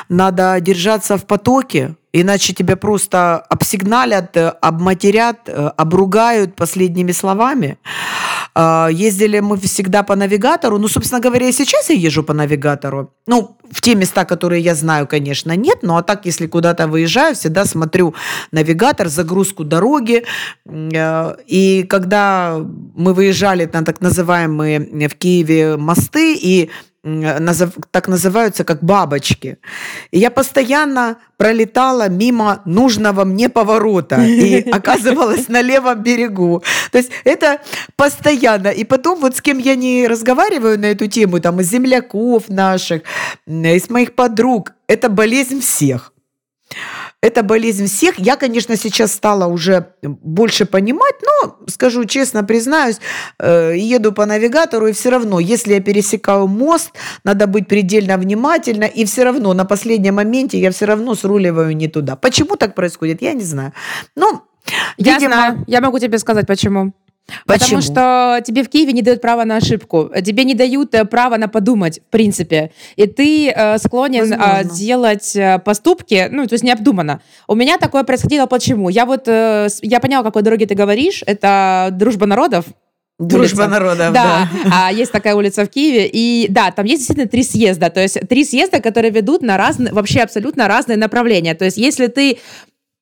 надо 0.09 0.59
держаться 0.59 1.17
в 1.17 1.25
потоке, 1.25 1.95
иначе 2.13 2.53
тебя 2.53 2.75
просто 2.75 3.37
обсигналят, 3.49 4.37
обматерят, 4.61 5.49
обругают 5.49 6.55
последними 6.55 7.11
словами. 7.11 7.77
А, 8.55 8.87
ездили 8.91 9.39
мы 9.39 9.57
всегда 9.57 10.03
по 10.03 10.15
навигатору. 10.15 10.77
Ну, 10.77 10.87
собственно 10.87 11.19
говоря, 11.19 11.47
и 11.47 11.51
сейчас 11.51 11.89
я 11.89 11.95
езжу 11.95 12.23
по 12.23 12.33
навигатору. 12.33 13.11
Ну, 13.25 13.57
в 13.71 13.81
те 13.81 13.95
места, 13.95 14.25
которые 14.25 14.61
я 14.61 14.75
знаю, 14.75 15.07
конечно, 15.07 15.55
нет. 15.55 15.79
Ну, 15.81 15.97
а 15.97 16.03
так, 16.03 16.25
если 16.25 16.45
куда-то 16.45 16.87
выезжаю, 16.87 17.35
всегда 17.35 17.65
смотрю 17.65 18.13
навигатор, 18.51 19.07
загрузку 19.07 19.63
дороги. 19.63 20.23
Э, 20.65 21.35
и 21.47 21.83
когда 21.83 22.59
мы 22.95 23.13
выезжали 23.13 23.69
на 23.73 23.83
так 23.83 24.01
называемые 24.01 25.09
в 25.09 25.15
Киеве 25.15 25.77
мосты, 25.77 26.35
и 26.35 26.69
так 27.91 28.07
называются, 28.07 28.63
как 28.63 28.81
бабочки. 28.81 29.57
И 30.11 30.19
я 30.19 30.31
постоянно 30.31 31.17
пролетала 31.35 32.07
мимо 32.07 32.61
нужного 32.65 33.25
мне 33.25 33.49
поворота 33.49 34.23
и 34.23 34.69
оказывалась 34.71 35.49
на 35.49 35.61
левом 35.61 36.01
берегу. 36.01 36.63
То 36.91 36.99
есть 36.99 37.11
это 37.25 37.59
постоянно. 37.97 38.69
И 38.69 38.85
потом 38.85 39.19
вот 39.19 39.35
с 39.35 39.41
кем 39.41 39.57
я 39.57 39.75
не 39.75 40.07
разговариваю 40.07 40.79
на 40.79 40.85
эту 40.85 41.07
тему, 41.07 41.41
там 41.41 41.59
из 41.59 41.69
земляков 41.69 42.47
наших, 42.47 43.01
из 43.45 43.89
моих 43.89 44.15
подруг, 44.15 44.71
это 44.87 45.09
болезнь 45.09 45.59
всех 45.59 46.13
это 47.23 47.41
болезнь 47.41 47.85
всех. 47.85 48.19
Я, 48.19 48.35
конечно, 48.35 48.75
сейчас 48.75 49.13
стала 49.13 49.47
уже 49.47 49.93
больше 50.01 50.65
понимать, 50.65 51.15
но, 51.21 51.55
скажу 51.67 52.03
честно, 52.03 52.43
признаюсь, 52.43 52.99
э, 53.39 53.75
еду 53.77 54.11
по 54.11 54.25
навигатору, 54.25 54.87
и 54.87 54.91
все 54.91 55.09
равно, 55.09 55.39
если 55.39 55.73
я 55.73 55.79
пересекаю 55.79 56.47
мост, 56.47 56.91
надо 57.23 57.47
быть 57.47 57.69
предельно 57.69 58.17
внимательно, 58.17 58.83
и 58.83 59.05
все 59.05 59.23
равно 59.23 59.53
на 59.53 59.63
последнем 59.63 60.15
моменте 60.15 60.59
я 60.59 60.69
все 60.71 60.85
равно 60.85 61.15
сруливаю 61.15 61.73
не 61.77 61.87
туда. 61.87 62.17
Почему 62.17 62.57
так 62.57 62.75
происходит, 62.75 63.21
я 63.21 63.31
не 63.31 63.43
знаю. 63.43 63.71
Ну, 64.17 64.41
я 64.97 65.13
видимо... 65.13 65.33
знаю, 65.33 65.63
я 65.67 65.79
могу 65.79 65.99
тебе 65.99 66.19
сказать, 66.19 66.45
почему. 66.45 66.91
Почему? 67.45 67.79
Потому 67.79 67.81
что 67.81 68.41
тебе 68.45 68.63
в 68.63 68.69
Киеве 68.69 68.91
не 68.93 69.01
дают 69.01 69.21
права 69.21 69.45
на 69.45 69.57
ошибку, 69.57 70.11
тебе 70.25 70.43
не 70.43 70.55
дают 70.55 70.93
э, 70.93 71.05
права 71.05 71.37
на 71.37 71.47
подумать, 71.47 71.99
в 71.99 72.11
принципе. 72.11 72.71
И 72.95 73.07
ты 73.07 73.49
э, 73.49 73.77
склонен 73.77 74.33
э, 74.33 74.63
делать 74.65 75.35
э, 75.35 75.59
поступки, 75.59 76.27
ну, 76.29 76.45
то 76.47 76.53
есть 76.53 76.63
необдуманно. 76.63 77.21
У 77.47 77.55
меня 77.55 77.77
такое 77.77 78.03
происходило 78.03 78.45
почему? 78.45 78.89
Я 78.89 79.05
вот, 79.05 79.23
э, 79.27 79.67
я 79.81 79.99
поняла, 79.99 80.23
какой 80.23 80.41
дороге 80.41 80.65
ты 80.65 80.75
говоришь, 80.75 81.23
это 81.25 81.89
дружба 81.91 82.25
народов, 82.25 82.65
Дружба 83.19 83.61
улица. 83.61 83.67
народов, 83.67 83.97
Да, 83.97 84.11
да. 84.11 84.49
а, 84.87 84.91
есть 84.91 85.11
такая 85.11 85.35
улица 85.35 85.63
в 85.65 85.69
Киеве, 85.69 86.09
и 86.11 86.47
да, 86.49 86.71
там 86.71 86.85
есть 86.85 87.01
действительно 87.01 87.29
три 87.29 87.43
съезда, 87.43 87.89
то 87.91 88.01
есть 88.01 88.19
три 88.27 88.43
съезда, 88.43 88.81
которые 88.81 89.11
ведут 89.11 89.43
на 89.43 89.55
разные, 89.55 89.93
вообще 89.93 90.21
абсолютно 90.21 90.67
разные 90.67 90.97
направления. 90.97 91.53
То 91.53 91.63
есть 91.63 91.77
если 91.77 92.07
ты 92.07 92.39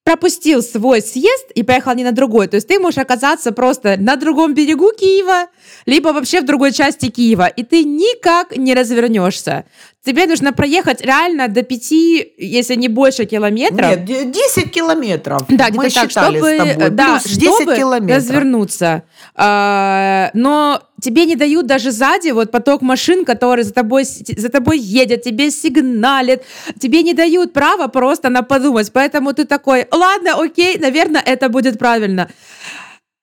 пропустил 0.04 0.64
свой 0.64 1.02
съезд 1.02 1.52
и 1.54 1.62
поехал 1.64 1.94
не 1.94 2.04
на 2.04 2.12
другой, 2.12 2.48
то 2.48 2.56
есть 2.56 2.68
ты 2.68 2.80
можешь 2.80 2.98
оказаться 2.98 3.52
просто 3.52 3.98
на 3.98 4.16
другом 4.16 4.54
берегу 4.56 4.92
Киева, 4.98 5.48
либо 5.86 6.10
вообще 6.10 6.42
в 6.42 6.46
другой 6.46 6.72
части 6.72 7.10
Киева, 7.10 7.46
и 7.48 7.64
ты 7.64 7.84
никак 7.84 8.58
не 8.58 8.74
развернешься. 8.74 9.66
Тебе 10.04 10.26
нужно 10.26 10.52
проехать 10.52 11.02
реально 11.02 11.48
до 11.48 11.62
пяти, 11.62 12.34
если 12.40 12.74
не 12.74 12.88
больше 12.88 13.26
километров. 13.26 13.90
Нет, 13.98 14.06
де- 14.06 14.26
10 14.26 14.72
километров. 14.72 15.44
Да, 15.48 15.68
Мы 15.72 15.86
где-то 15.90 16.02
так, 16.02 16.10
чтобы, 16.12 16.40
с 16.40 16.58
тобой. 16.58 16.90
да, 16.90 17.20
Плюс 17.22 17.24
10 17.38 17.54
чтобы 17.56 17.76
километров. 17.76 18.18
развернуться. 18.18 19.04
А, 19.36 20.32
но 20.34 20.82
тебе 21.02 21.26
не 21.26 21.36
дают 21.36 21.66
даже 21.66 21.92
сзади 21.92 22.30
вот 22.32 22.52
поток 22.52 22.82
машин, 22.82 23.26
который 23.26 23.64
за 23.64 23.74
тобой, 23.74 24.06
за 24.06 24.50
тобой 24.50 24.78
едет, 24.78 25.24
тебе 25.24 25.52
сигналит, 25.52 26.44
тебе 26.80 27.04
не 27.04 27.14
дают 27.14 27.54
права 27.54 27.88
просто 27.88 28.30
на 28.30 28.44
подумать. 28.44 28.92
Поэтому 28.94 29.34
ты 29.34 29.46
такой, 29.46 29.88
ладно, 29.92 30.42
окей, 30.42 30.78
наверное, 30.78 31.22
это 31.26 31.50
будет 31.50 31.80
правильно. 31.80 32.30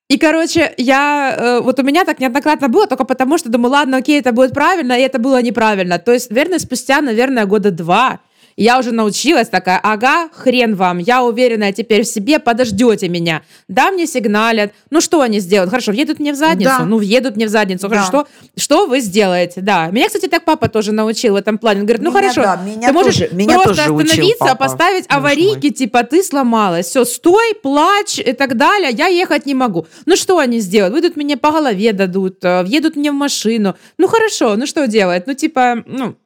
И, 0.09 0.17
короче, 0.17 0.73
я, 0.79 1.37
э, 1.39 1.61
вот 1.61 1.79
у 1.79 1.83
меня 1.83 2.05
так 2.05 2.19
неоднократно 2.19 2.69
было, 2.69 2.87
только 2.87 3.05
потому 3.05 3.37
что 3.37 3.51
думаю, 3.51 3.73
ладно, 3.73 3.99
окей, 3.99 4.19
это 4.19 4.33
будет 4.33 4.53
правильно, 4.53 4.99
и 4.99 5.03
это 5.03 5.19
было 5.19 5.43
неправильно. 5.43 5.99
То 5.99 6.13
есть, 6.13 6.31
наверное, 6.31 6.59
спустя, 6.59 7.03
наверное, 7.03 7.45
года 7.45 7.71
два 7.71 8.21
я 8.65 8.79
уже 8.79 8.93
научилась 8.93 9.49
такая, 9.49 9.79
ага, 9.83 10.29
хрен 10.33 10.75
вам, 10.75 10.99
я 10.99 11.23
уверенная 11.23 11.73
теперь 11.73 12.03
в 12.03 12.07
себе, 12.07 12.39
подождете 12.39 13.09
меня. 13.09 13.43
Да, 13.69 13.91
мне 13.91 14.07
сигналят. 14.07 14.73
Ну, 14.91 15.01
что 15.01 15.21
они 15.21 15.41
сделают? 15.41 15.71
Хорошо, 15.71 15.93
въедут 15.93 16.19
мне 16.19 16.33
в 16.33 16.37
задницу? 16.37 16.71
Да. 16.79 16.85
Ну, 16.85 16.99
въедут 16.99 17.37
мне 17.37 17.47
в 17.47 17.51
задницу. 17.51 17.89
Да. 17.89 17.97
Хорошо, 17.97 18.27
что, 18.57 18.61
что 18.61 18.87
вы 18.87 19.01
сделаете? 19.01 19.61
Да. 19.61 19.87
Меня, 19.89 20.07
кстати, 20.07 20.27
так 20.27 20.45
папа 20.45 20.69
тоже 20.69 20.93
научил 20.93 21.35
в 21.35 21.37
этом 21.37 21.59
плане. 21.59 21.81
Он 21.81 21.87
говорит, 21.87 22.03
ну, 22.03 22.11
Меня, 22.11 22.21
хорошо, 22.21 22.43
да, 22.43 22.57
меня 22.57 22.89
ты 22.89 22.93
можешь 22.95 23.17
тоже- 23.17 23.35
меня 23.35 23.55
просто 23.55 23.75
тоже 23.77 23.93
учил 23.93 24.07
остановиться, 24.07 24.39
папа, 24.45 24.57
поставить 24.57 25.05
аварийки, 25.09 25.71
типа, 25.71 26.03
ты 26.03 26.23
сломалась, 26.23 26.87
все, 26.87 27.05
стой, 27.05 27.55
плачь 27.63 28.19
и 28.19 28.33
так 28.33 28.57
далее, 28.57 28.91
я 28.91 29.07
ехать 29.07 29.47
не 29.47 29.55
могу. 29.55 29.87
Ну, 30.07 30.17
что 30.17 30.39
они 30.39 30.59
сделают? 30.61 30.95
Выйдут 30.95 31.17
мне 31.17 31.37
по 31.37 31.53
голове 31.53 31.93
дадут, 31.93 32.45
э, 32.45 32.63
въедут 32.63 32.97
мне 32.97 33.13
в 33.13 33.15
машину. 33.15 33.77
Ну, 33.99 34.09
хорошо, 34.09 34.57
ну, 34.57 34.67
что 34.67 34.87
делать? 34.87 35.27
Ну, 35.27 35.35
типа, 35.35 35.83
ну, 35.87 36.17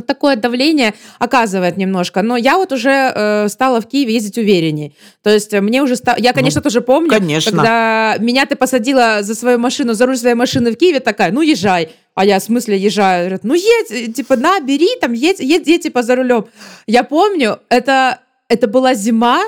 вот 0.00 0.06
такое 0.06 0.36
давление 0.36 0.94
оказывает 1.18 1.76
немножко. 1.76 2.22
Но 2.22 2.36
я 2.36 2.56
вот 2.56 2.72
уже 2.72 2.90
э, 3.14 3.48
стала 3.48 3.80
в 3.80 3.86
Киеве 3.86 4.14
ездить 4.14 4.38
увереннее. 4.38 4.92
То 5.22 5.30
есть 5.30 5.52
э, 5.54 5.60
мне 5.60 5.82
уже 5.82 5.96
стало... 5.96 6.16
Я, 6.18 6.32
конечно, 6.32 6.60
тоже 6.60 6.80
помню, 6.80 7.08
Ну, 7.10 7.18
конечно. 7.18 7.50
когда 7.52 8.16
меня 8.18 8.46
ты 8.46 8.56
посадила 8.56 9.22
за 9.22 9.34
свою 9.34 9.58
машину, 9.58 9.94
за 9.94 10.06
руль 10.06 10.16
своей 10.16 10.34
машины 10.34 10.72
в 10.72 10.76
Киеве, 10.76 11.00
такая, 11.00 11.32
ну, 11.32 11.42
езжай. 11.42 11.90
А 12.14 12.24
я, 12.24 12.38
в 12.38 12.42
смысле, 12.42 12.76
езжаю? 12.76 13.24
Говорят, 13.24 13.44
ну, 13.44 13.54
едь, 13.54 13.90
э, 13.90 14.12
типа, 14.12 14.36
на, 14.36 14.60
бери, 14.60 14.88
там, 15.00 15.12
едь, 15.12 15.40
едь, 15.40 15.66
едь, 15.66 15.82
типа, 15.82 16.02
за 16.02 16.16
рулем. 16.16 16.46
Я 16.86 17.04
помню, 17.04 17.58
это, 17.68 18.18
это 18.48 18.66
была 18.66 18.94
зима, 18.94 19.42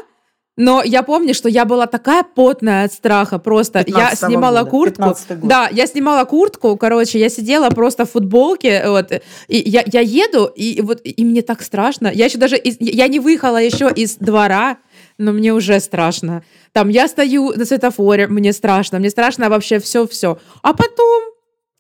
но 0.64 0.83
я 0.85 1.03
помню, 1.03 1.35
что 1.35 1.48
я 1.48 1.64
была 1.64 1.87
такая 1.87 2.22
потная 2.22 2.85
от 2.85 2.92
страха 2.92 3.38
просто. 3.38 3.85
Я 3.87 4.11
15-го 4.12 4.27
снимала 4.29 4.59
года, 4.61 4.70
куртку. 4.70 5.03
15-й 5.03 5.35
год. 5.37 5.48
Да, 5.48 5.68
я 5.72 5.87
снимала 5.87 6.25
куртку, 6.25 6.77
короче, 6.77 7.18
я 7.18 7.29
сидела 7.29 7.70
просто 7.70 8.05
в 8.05 8.11
футболке, 8.11 8.85
вот, 8.87 9.12
и 9.48 9.57
я, 9.70 9.83
я 9.92 10.01
еду, 10.01 10.44
и 10.44 10.81
вот, 10.83 11.01
и 11.05 11.25
мне 11.25 11.42
так 11.42 11.62
страшно. 11.62 12.11
Я 12.14 12.27
еще 12.27 12.38
даже, 12.38 12.57
из- 12.57 12.77
я 12.81 13.09
не 13.09 13.18
выехала 13.20 13.57
еще 13.61 13.90
из 13.94 14.16
двора, 14.16 14.77
но 15.18 15.33
мне 15.33 15.53
уже 15.53 15.81
страшно. 15.81 16.42
Там 16.72 16.88
я 16.90 17.09
стою 17.09 17.53
на 17.57 17.64
светофоре, 17.64 18.27
мне 18.29 18.53
страшно, 18.53 18.98
мне 18.98 19.11
страшно 19.11 19.48
вообще 19.51 19.79
все-все. 19.79 20.38
А 20.62 20.72
потом, 20.72 21.21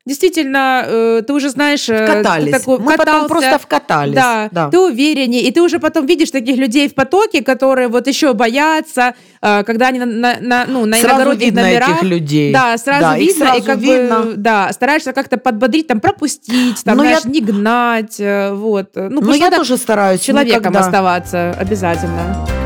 действительно, 0.04 0.84
э, 0.86 1.22
ты 1.26 1.32
уже 1.32 1.50
знаешь... 1.50 1.88
э, 1.88 2.06
Катались. 2.06 2.50
такой 2.52 2.78
Мы 2.78 2.96
потом 2.96 3.04
катался. 3.22 3.28
просто 3.28 3.58
вкатались. 3.58 4.14
Да, 4.14 4.48
да. 4.50 4.70
ты 4.70 4.78
увереннее, 4.78 5.42
и 5.42 5.50
ты 5.52 5.62
уже 5.62 5.78
потом 5.78 6.06
видишь 6.06 6.30
таких 6.30 6.56
людей 6.56 6.88
в 6.88 6.94
потоке, 6.94 7.42
которые 7.42 7.88
вот 7.88 8.06
еще 8.08 8.32
боятся, 8.34 9.14
э, 9.40 9.62
когда 9.64 9.88
они 9.88 9.98
на, 10.00 10.06
на- 10.06 10.36
на- 10.40 10.66
ну, 10.66 10.86
на 10.86 10.96
Сразу 10.96 11.16
иногородних 11.16 11.44
видно 11.46 11.62
номерах. 11.62 11.88
этих 11.90 12.02
людей. 12.02 12.52
Да, 12.52 12.76
сразу 12.78 13.00
Да, 13.00 13.16
их 13.16 13.28
видно, 13.28 13.44
и 13.44 13.46
сразу 13.48 13.62
как 13.64 13.78
видно. 13.78 14.18
бы, 14.22 14.34
да, 14.36 14.72
стараешься 14.72 15.12
как-то 15.12 15.36
подбодрить, 15.38 15.86
там, 15.86 16.00
пропустить, 16.00 16.82
там, 16.84 16.96
Ну, 16.96 17.04
я- 17.04 17.20
знаешь, 17.20 17.24
не 17.24 17.40
гнать, 17.40 18.20
вот. 18.52 18.90
Ну, 18.96 19.20
Но 19.20 19.32
что 19.34 19.44
я 19.44 19.50
тоже 19.50 19.76
стараюсь 19.76 20.20
человеком 20.20 20.60
никогда- 20.60 20.80
оставаться 20.80 21.50
обязательно. 21.58 22.61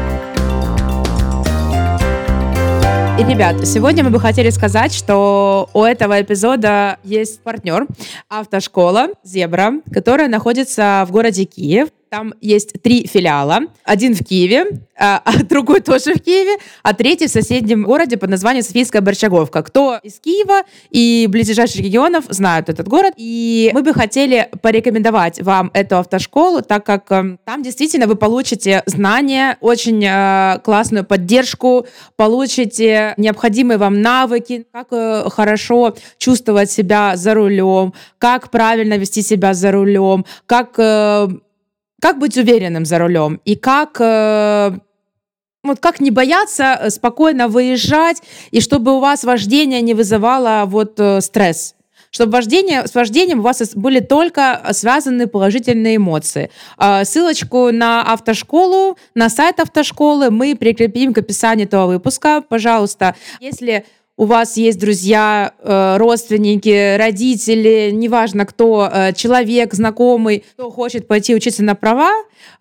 И, 3.18 3.24
ребят, 3.24 3.66
сегодня 3.66 4.04
мы 4.04 4.10
бы 4.10 4.20
хотели 4.20 4.50
сказать, 4.50 4.92
что 4.92 5.70
у 5.72 5.82
этого 5.82 6.20
эпизода 6.20 6.98
есть 7.02 7.40
партнер, 7.40 7.86
автошкола 8.28 9.08
«Зебра», 9.24 9.80
которая 9.90 10.28
находится 10.28 11.02
в 11.08 11.12
городе 11.12 11.44
Киев. 11.44 11.88
Там 12.16 12.32
есть 12.40 12.80
три 12.82 13.06
филиала. 13.06 13.60
Один 13.84 14.14
в 14.14 14.24
Киеве, 14.24 14.80
а 14.98 15.20
а 15.26 15.44
другой 15.44 15.80
тоже 15.80 16.14
в 16.14 16.22
Киеве, 16.22 16.56
а 16.82 16.94
третий 16.94 17.26
в 17.26 17.30
соседнем 17.30 17.82
городе 17.82 18.16
под 18.16 18.30
названием 18.30 18.64
Софийская 18.64 19.02
Борчаговка. 19.02 19.62
Кто 19.62 19.98
из 20.02 20.18
Киева 20.18 20.62
и 20.88 21.26
близлежащих 21.28 21.82
регионов 21.82 22.24
знают 22.30 22.70
этот 22.70 22.88
город. 22.88 23.12
И 23.18 23.70
мы 23.74 23.82
бы 23.82 23.92
хотели 23.92 24.48
порекомендовать 24.62 25.42
вам 25.42 25.70
эту 25.74 25.98
автошколу, 25.98 26.62
так 26.62 26.86
как 26.86 27.12
э, 27.12 27.36
там 27.44 27.62
действительно 27.62 28.06
вы 28.06 28.16
получите 28.16 28.82
знания, 28.86 29.58
очень 29.60 30.02
э, 30.02 30.58
классную 30.64 31.04
поддержку, 31.04 31.86
получите 32.16 33.12
необходимые 33.18 33.76
вам 33.76 34.00
навыки, 34.00 34.64
как 34.72 34.86
э, 34.92 35.28
хорошо 35.28 35.94
чувствовать 36.16 36.70
себя 36.70 37.16
за 37.16 37.34
рулем, 37.34 37.92
как 38.16 38.50
правильно 38.50 38.96
вести 38.96 39.20
себя 39.20 39.52
за 39.52 39.70
рулем, 39.70 40.24
как 40.46 40.78
э, 40.78 41.28
как 42.00 42.18
быть 42.18 42.36
уверенным 42.36 42.84
за 42.84 42.98
рулем 42.98 43.40
и 43.44 43.56
как 43.56 44.00
э, 44.00 44.78
вот 45.62 45.80
как 45.80 46.00
не 46.00 46.10
бояться 46.10 46.78
э, 46.80 46.90
спокойно 46.90 47.48
выезжать 47.48 48.22
и 48.50 48.60
чтобы 48.60 48.96
у 48.96 49.00
вас 49.00 49.24
вождение 49.24 49.80
не 49.80 49.94
вызывало 49.94 50.64
вот 50.66 50.98
э, 50.98 51.20
стресс 51.20 51.76
чтобы 52.16 52.32
вождение, 52.32 52.86
с 52.86 52.94
вождением 52.94 53.40
у 53.40 53.42
вас 53.42 53.60
были 53.74 54.00
только 54.00 54.62
связаны 54.70 55.26
положительные 55.26 55.96
эмоции. 55.96 56.50
А, 56.78 57.04
Ссылочку 57.04 57.70
на 57.72 58.00
автошколу, 58.10 58.96
на 59.14 59.28
сайт 59.28 59.60
автошколы 59.60 60.30
мы 60.30 60.56
прикрепим 60.56 61.12
к 61.12 61.18
описанию 61.18 61.66
этого 61.66 61.88
выпуска. 61.88 62.42
Пожалуйста, 62.48 63.16
если 63.38 63.84
у 64.16 64.24
вас 64.24 64.56
есть 64.56 64.78
друзья, 64.78 65.52
э, 65.58 65.96
родственники, 65.98 66.96
родители, 66.96 67.90
неважно 67.92 68.46
кто, 68.46 68.90
э, 68.90 69.12
человек, 69.12 69.74
знакомый, 69.74 70.44
кто 70.54 70.70
хочет 70.70 71.06
пойти 71.06 71.34
учиться 71.34 71.62
на 71.62 71.74
права, 71.74 72.10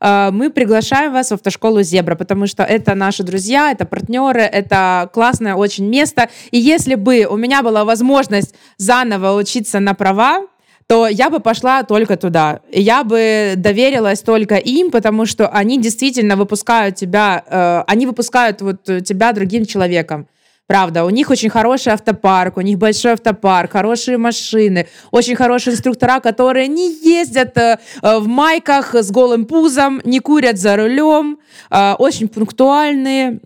э, 0.02 0.32
мы 0.32 0.50
приглашаем 0.50 1.14
вас 1.14 1.30
в 1.30 1.36
автошколу 1.36 1.82
«Зебра», 1.82 2.16
потому 2.16 2.48
что 2.48 2.64
это 2.64 2.94
наши 2.94 3.24
друзья, 3.24 3.72
это 3.72 3.86
партнеры, 3.86 4.42
это 4.42 5.10
классное 5.14 5.56
очень 5.56 5.88
место. 5.88 6.30
И 6.52 6.58
если 6.58 6.96
бы 6.96 7.26
у 7.30 7.38
меня 7.38 7.64
была 7.64 7.86
возможность 7.86 8.54
заново 8.78 9.38
учиться 9.38 9.80
на 9.80 9.94
права, 9.94 10.48
то 10.88 11.08
я 11.08 11.30
бы 11.30 11.40
пошла 11.40 11.84
только 11.84 12.16
туда. 12.18 12.60
Я 12.72 13.04
бы 13.04 13.54
доверилась 13.56 14.22
только 14.22 14.56
им, 14.56 14.92
потому 14.92 15.26
что 15.26 15.48
они 15.48 15.82
действительно 15.82 16.36
выпускают 16.36 16.96
тебя, 16.96 17.44
э, 17.48 17.84
они 17.88 18.06
выпускают 18.06 18.62
вот 18.62 18.84
тебя 18.84 19.32
другим 19.32 19.66
человеком. 19.66 20.28
Правда, 20.68 21.06
у 21.06 21.10
них 21.12 21.30
очень 21.30 21.50
хороший 21.50 21.94
автопарк, 21.94 22.58
у 22.58 22.62
них 22.62 22.80
большой 22.80 23.12
автопарк, 23.12 23.72
хорошие 23.72 24.18
машины, 24.18 24.88
очень 25.12 25.36
хорошие 25.36 25.74
инструктора, 25.74 26.20
которые 26.20 26.68
не 26.68 26.92
ездят 26.92 27.56
э, 27.58 27.78
э, 28.02 28.18
в 28.18 28.28
майках 28.28 28.96
с 28.96 29.12
голым 29.12 29.46
пузом, 29.46 30.02
не 30.06 30.20
курят 30.20 30.58
за 30.58 30.76
рулем, 30.76 31.38
э, 31.70 31.94
очень 32.00 32.28
пунктуальные, 32.28 33.42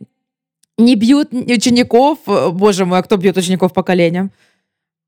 не 0.78 0.96
бьют 0.96 1.34
учеников. 1.34 2.20
Боже 2.26 2.86
мой, 2.86 3.00
а 3.00 3.04
кто 3.04 3.18
бьет 3.18 3.36
учеников 3.36 3.74
по 3.74 3.84
коленям? 3.84 4.32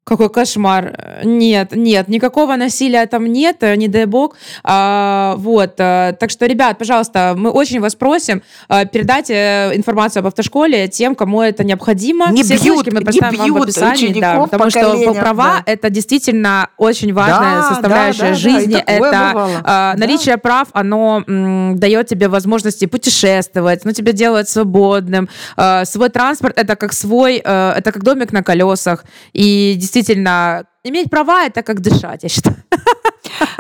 Какой 0.04 0.30
кошмар. 0.32 1.22
Нет, 1.24 1.76
нет, 1.76 2.08
никакого 2.08 2.56
насилия 2.56 3.06
там 3.06 3.28
нет, 3.28 3.58
э, 3.62 3.76
не 3.76 3.88
дай 3.88 4.06
бог. 4.06 4.36
А, 4.64 5.36
вот, 5.38 5.76
э, 5.78 6.16
так 6.20 6.32
что, 6.32 6.48
ребят, 6.48 6.80
пожалуйста, 6.80 7.36
мы 7.38 7.52
очень 7.52 7.80
вас 7.80 7.94
просим 7.94 8.42
э, 8.68 8.88
передать 8.88 9.30
информацию 9.30 10.22
об 10.22 10.28
автошколе 10.28 10.88
тем, 10.88 11.14
кому 11.14 11.44
это 11.44 11.64
необходимо. 11.64 12.32
Не 12.32 12.42
Все 12.42 12.56
бьют- 12.58 12.88
мы 12.92 13.00
не 13.02 13.06
поставим 13.06 13.38
вам 13.38 13.48
в 13.48 13.54
бьют 13.54 13.64
описании, 13.64 14.20
да, 14.20 14.40
потому 14.42 14.64
по 14.64 14.70
что 14.72 15.14
права 15.14 15.62
да. 15.66 15.72
это 15.72 15.90
действительно 15.92 16.70
очень 16.78 17.14
важная 17.14 17.62
Да, 17.62 17.70
составляющая 17.70 18.20
да, 18.22 18.26
да, 18.26 18.34
да, 18.34 18.40
жизни. 18.40 18.74
такое 18.74 18.96
это 19.12 19.30
бывало. 19.34 19.50
э, 19.60 19.62
Да. 19.64 19.94
наличие 19.98 20.38
прав, 20.38 20.68
оно 20.74 21.24
м, 21.28 21.78
дает 21.78 22.08
тебе 22.08 22.28
возможности 22.28 22.86
путешествовать, 22.86 23.86
ну, 23.86 23.92
тебя 23.92 24.14
делает 24.14 24.50
свободным. 24.50 25.30
Э, 25.58 25.86
свой 25.86 26.10
транспорт 26.10 26.58
это 26.58 26.76
как 26.76 26.92
свой, 26.92 27.40
э, 27.44 27.74
это 27.78 27.92
как 27.92 28.04
домик 28.04 28.32
на 28.34 28.42
колесах. 28.42 29.06
И 29.34 29.76
действительно, 29.94 30.64
иметь 30.84 31.10
права 31.10 31.44
это 31.46 31.64
как 31.64 31.82
дышать, 31.82 32.24
я 32.24 32.30
считаю. 32.30 32.56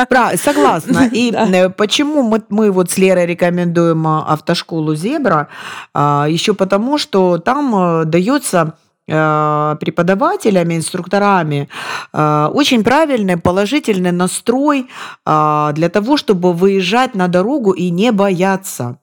Пра- 0.09 0.37
согласна. 0.37 1.09
И 1.11 1.31
Да. 1.31 1.47
э, 1.47 1.69
почему 1.69 2.23
мы, 2.23 2.41
мы 2.49 2.71
вот 2.71 2.89
с 2.91 2.97
Лерой 2.97 3.25
рекомендуем 3.25 4.07
а, 4.07 4.25
автошколу 4.33 4.95
«Зебра»? 4.95 5.47
А, 5.93 6.25
Еще 6.29 6.53
потому, 6.53 6.97
что 6.97 7.37
там 7.37 7.75
э, 7.75 8.05
дается 8.05 8.73
э, 9.07 9.75
преподавателями, 9.79 10.75
инструкторами 10.77 11.67
э, 12.13 12.49
очень 12.53 12.83
правильный, 12.83 13.37
положительный 13.37 14.11
настрой 14.11 14.87
э, 15.25 15.71
для 15.73 15.89
того, 15.89 16.17
чтобы 16.17 16.53
выезжать 16.53 17.15
на 17.15 17.27
дорогу 17.27 17.71
и 17.71 17.89
не 17.91 18.11
бояться. 18.11 18.97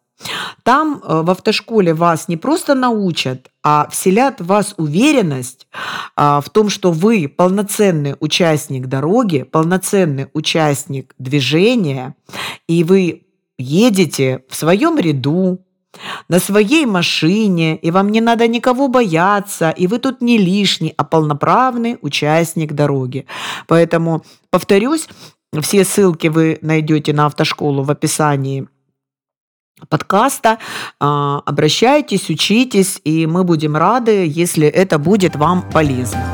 Там 0.63 1.01
в 1.05 1.31
автошколе 1.31 1.95
вас 1.95 2.29
не 2.29 2.37
просто 2.37 2.75
научат, 2.75 3.51
а 3.63 3.89
вселят 3.91 4.41
в 4.41 4.47
вас 4.47 4.75
уверенность 4.77 5.67
в 6.17 6.45
том, 6.53 6.69
что 6.69 6.93
вы 6.93 7.29
полноценный 7.29 8.17
участник 8.21 8.87
дороги, 8.87 9.43
полноценный 9.43 10.29
участник 10.33 11.15
движения, 11.19 12.15
и 12.69 12.85
вы 12.85 13.27
едете 13.59 14.45
в 14.49 14.55
своем 14.57 14.99
ряду, 14.99 15.61
на 16.29 16.39
своей 16.39 16.87
машине, 16.87 17.77
и 17.77 17.91
вам 17.91 18.11
не 18.11 18.21
надо 18.21 18.47
никого 18.47 18.89
бояться, 18.89 19.71
и 19.71 19.87
вы 19.87 19.99
тут 19.99 20.21
не 20.21 20.39
лишний, 20.39 20.95
а 20.97 21.03
полноправный 21.03 21.99
участник 22.03 22.75
дороги. 22.75 23.27
Поэтому, 23.67 24.23
повторюсь, 24.51 25.09
все 25.63 25.85
ссылки 25.85 26.29
вы 26.29 26.59
найдете 26.61 27.13
на 27.13 27.27
автошколу 27.27 27.83
в 27.83 27.91
описании 27.91 28.69
подкаста. 29.89 30.59
А, 31.01 31.43
обращайтесь, 31.47 32.31
учитесь, 32.31 33.01
и 33.05 33.27
мы 33.27 33.45
будем 33.45 33.77
рады, 33.77 34.27
если 34.27 34.67
это 34.67 34.99
будет 34.99 35.37
вам 35.37 35.63
полезно. 35.71 36.25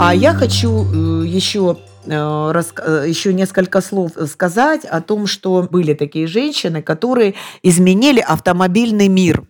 А 0.00 0.14
я 0.14 0.32
хочу 0.32 0.84
э, 0.84 1.26
еще 1.26 1.76
Э, 2.10 2.62
э, 2.78 3.04
еще 3.06 3.34
несколько 3.34 3.80
слов 3.80 4.12
сказать 4.28 4.84
о 4.84 5.00
том, 5.00 5.26
что 5.26 5.68
были 5.70 5.94
такие 5.94 6.26
женщины, 6.26 6.82
которые 6.82 7.34
изменили 7.62 8.20
автомобильный 8.20 9.08
мир. 9.08 9.44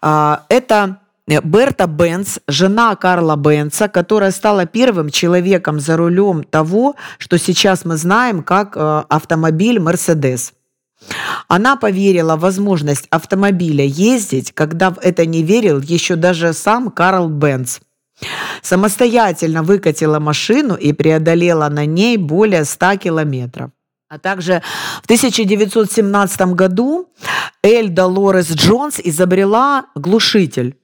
А, 0.00 0.44
это 0.48 0.98
Берта 1.26 1.86
Бенц, 1.86 2.38
жена 2.48 2.94
Карла 2.96 3.36
Бенца, 3.36 3.88
которая 3.88 4.32
стала 4.32 4.66
первым 4.66 5.10
человеком 5.10 5.80
за 5.80 5.96
рулем 5.96 6.42
того, 6.42 6.96
что 7.18 7.38
сейчас 7.38 7.84
мы 7.84 7.96
знаем 7.96 8.42
как 8.42 8.76
э, 8.76 9.04
автомобиль 9.08 9.78
Мерседес. 9.78 10.52
Она 11.48 11.76
поверила 11.76 12.36
в 12.36 12.40
возможность 12.40 13.06
автомобиля 13.10 13.84
ездить, 13.84 14.52
когда 14.52 14.90
в 14.90 14.98
это 14.98 15.24
не 15.26 15.42
верил 15.42 15.80
еще 15.80 16.16
даже 16.16 16.52
сам 16.52 16.90
Карл 16.90 17.28
Бенц– 17.28 17.80
Самостоятельно 18.62 19.62
выкатила 19.62 20.18
машину 20.18 20.74
и 20.74 20.92
преодолела 20.92 21.68
на 21.68 21.86
ней 21.86 22.16
более 22.16 22.64
100 22.64 22.96
километров. 22.96 23.70
А 24.08 24.18
также 24.18 24.62
в 25.00 25.04
1917 25.04 26.40
году 26.54 27.08
Эль 27.62 27.88
Долорес 27.88 28.50
Джонс 28.50 29.00
изобрела 29.02 29.86
глушитель. 29.94 30.76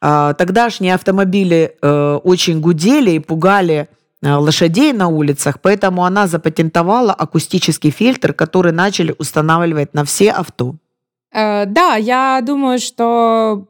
А, 0.00 0.34
тогдашние 0.34 0.94
автомобили 0.94 1.76
э, 1.80 2.20
очень 2.22 2.60
гудели 2.60 3.12
и 3.12 3.18
пугали 3.18 3.88
э, 4.22 4.32
лошадей 4.32 4.92
на 4.92 5.08
улицах, 5.08 5.60
поэтому 5.60 6.04
она 6.04 6.26
запатентовала 6.26 7.12
акустический 7.12 7.90
фильтр, 7.90 8.32
который 8.32 8.72
начали 8.72 9.14
устанавливать 9.18 9.94
на 9.94 10.04
все 10.04 10.30
авто. 10.30 10.74
Э, 11.32 11.64
да, 11.66 11.96
я 11.96 12.40
думаю, 12.42 12.78
что 12.78 13.66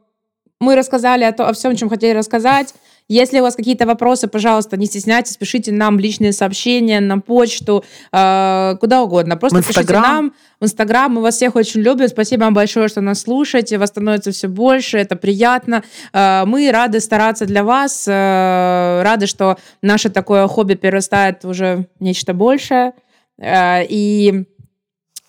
мы 0.59 0.75
рассказали 0.75 1.23
о, 1.23 1.31
то, 1.31 1.47
о 1.47 1.53
всем, 1.53 1.75
чем 1.75 1.89
хотели 1.89 2.17
рассказать. 2.17 2.73
Если 3.09 3.39
у 3.39 3.41
вас 3.43 3.55
какие-то 3.55 3.87
вопросы, 3.87 4.27
пожалуйста, 4.27 4.77
не 4.77 4.85
стесняйтесь, 4.85 5.35
пишите 5.35 5.71
нам 5.71 5.97
личные 5.97 6.31
сообщения 6.31 6.99
на 6.99 7.19
почту, 7.19 7.83
э, 8.11 8.75
куда 8.79 9.01
угодно. 9.01 9.35
Просто 9.35 9.63
пишите 9.63 9.93
нам 9.93 10.33
в 10.59 10.65
Инстаграм. 10.65 11.11
Мы 11.11 11.21
вас 11.21 11.35
всех 11.35 11.55
очень 11.55 11.81
любим. 11.81 12.07
Спасибо 12.07 12.43
вам 12.43 12.53
большое, 12.53 12.87
что 12.87 13.01
нас 13.01 13.21
слушаете. 13.21 13.79
Вас 13.79 13.89
становится 13.89 14.31
все 14.31 14.47
больше. 14.47 14.99
Это 14.99 15.15
приятно. 15.15 15.83
Э, 16.13 16.43
мы 16.45 16.69
рады 16.71 16.99
стараться 16.99 17.47
для 17.47 17.63
вас. 17.63 18.07
Э, 18.07 19.01
рады, 19.01 19.25
что 19.25 19.57
наше 19.81 20.11
такое 20.11 20.47
хобби 20.47 20.75
перерастает 20.75 21.43
уже 21.45 21.87
в 21.99 22.03
нечто 22.03 22.35
большее. 22.35 22.93
Э, 23.39 23.83
и 23.89 24.45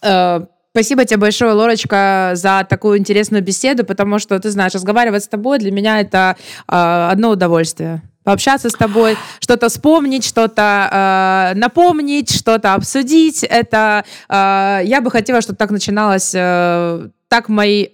э, 0.02 0.40
Спасибо 0.72 1.04
тебе 1.04 1.16
большое, 1.16 1.52
Лорочка, 1.52 2.32
за 2.34 2.64
такую 2.68 2.98
интересную 2.98 3.42
беседу, 3.42 3.84
потому 3.84 4.20
что, 4.20 4.38
ты 4.38 4.50
знаешь, 4.50 4.72
разговаривать 4.72 5.24
с 5.24 5.28
тобой 5.28 5.58
для 5.58 5.72
меня 5.72 6.00
это 6.00 6.36
э, 6.68 7.08
одно 7.10 7.30
удовольствие. 7.30 8.02
Пообщаться 8.22 8.70
с 8.70 8.74
тобой, 8.74 9.16
что-то 9.40 9.68
вспомнить, 9.68 10.24
что-то 10.24 11.50
э, 11.52 11.58
напомнить, 11.58 12.30
что-то 12.30 12.74
обсудить. 12.74 13.42
Это 13.42 14.04
э, 14.28 14.82
я 14.84 15.00
бы 15.00 15.10
хотела, 15.10 15.40
чтобы 15.40 15.56
так 15.56 15.72
начиналось, 15.72 16.32
э, 16.34 17.08
так 17.26 17.48
мои 17.48 17.88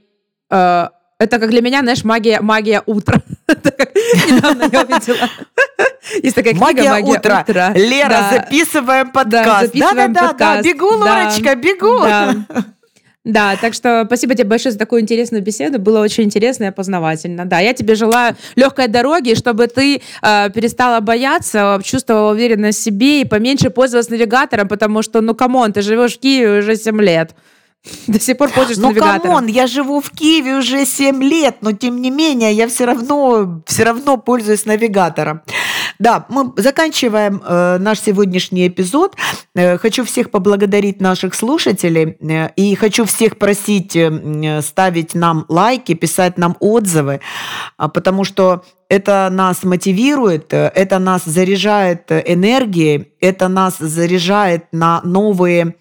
э, 0.50 0.88
это 1.18 1.38
как 1.38 1.50
для 1.50 1.62
меня, 1.62 1.80
знаешь, 1.80 2.04
магия, 2.04 2.40
магия 2.40 2.82
утра. 2.86 3.20
Недавно 3.48 4.68
я 4.70 4.82
увидела. 4.82 5.30
Есть 6.22 6.36
такая 6.36 6.52
книга 6.52 6.64
«Магия, 6.64 6.90
магия 6.90 7.18
утра». 7.18 7.44
утра. 7.48 7.72
Лера, 7.74 8.08
да. 8.08 8.30
записываем 8.32 9.10
подкаст. 9.10 9.44
Да, 9.44 9.60
записываем 9.66 10.12
да, 10.12 10.20
да, 10.20 10.28
подкаст. 10.28 10.62
да, 10.62 10.62
бегу, 10.62 10.86
Лорочка, 10.86 11.54
бегу. 11.54 12.00
Да. 12.00 12.34
Да, 13.26 13.56
так 13.60 13.74
что 13.74 14.04
спасибо 14.06 14.36
тебе 14.36 14.44
большое 14.44 14.70
за 14.72 14.78
такую 14.78 15.00
интересную 15.00 15.42
беседу. 15.42 15.80
Было 15.80 16.00
очень 16.00 16.22
интересно 16.22 16.66
и 16.66 16.70
познавательно. 16.70 17.44
Да, 17.44 17.58
я 17.58 17.72
тебе 17.72 17.96
желаю 17.96 18.36
легкой 18.54 18.86
дороги, 18.86 19.34
чтобы 19.34 19.66
ты 19.66 20.00
э, 20.22 20.50
перестала 20.50 21.00
бояться, 21.00 21.80
чувствовала 21.82 22.30
уверенность 22.30 22.78
в 22.78 22.82
себе 22.84 23.22
и 23.22 23.24
поменьше 23.24 23.70
пользовалась 23.70 24.10
навигатором, 24.10 24.68
потому 24.68 25.02
что, 25.02 25.22
ну, 25.22 25.34
come 25.34 25.56
on, 25.56 25.72
ты 25.72 25.82
живешь 25.82 26.14
в 26.18 26.20
Киеве 26.20 26.60
уже 26.60 26.76
7 26.76 27.02
лет. 27.02 27.34
До 28.06 28.20
сих 28.20 28.36
пор 28.36 28.50
пользуешься 28.50 28.82
ну, 28.82 28.88
навигатором. 28.88 29.18
Ну, 29.18 29.22
come 29.22 29.36
on, 29.36 29.46
я 29.46 29.66
живу 29.66 30.00
в 30.00 30.10
Киеве 30.10 30.56
уже 30.56 30.84
7 30.84 31.22
лет, 31.22 31.56
но 31.60 31.72
тем 31.72 32.00
не 32.00 32.10
менее 32.10 32.52
я 32.52 32.66
все 32.68 32.84
равно, 32.84 33.62
все 33.66 33.84
равно 33.84 34.16
пользуюсь 34.16 34.66
навигатором. 34.66 35.42
Да, 35.98 36.26
мы 36.28 36.52
заканчиваем 36.56 37.42
э, 37.44 37.78
наш 37.78 38.00
сегодняшний 38.00 38.68
эпизод. 38.68 39.16
Э, 39.54 39.78
хочу 39.78 40.04
всех 40.04 40.30
поблагодарить 40.30 41.00
наших 41.00 41.34
слушателей 41.34 42.16
э, 42.20 42.50
и 42.56 42.74
хочу 42.74 43.04
всех 43.04 43.38
просить 43.38 43.96
э, 43.96 44.60
ставить 44.62 45.14
нам 45.14 45.46
лайки, 45.48 45.94
писать 45.94 46.38
нам 46.38 46.56
отзывы, 46.60 47.20
э, 47.78 47.88
потому 47.88 48.24
что 48.24 48.62
это 48.88 49.28
нас 49.30 49.64
мотивирует, 49.64 50.52
это 50.52 50.98
нас 50.98 51.24
заряжает 51.24 52.10
энергией, 52.10 53.12
это 53.20 53.48
нас 53.48 53.78
заряжает 53.78 54.66
на 54.72 55.00
новые 55.02 55.76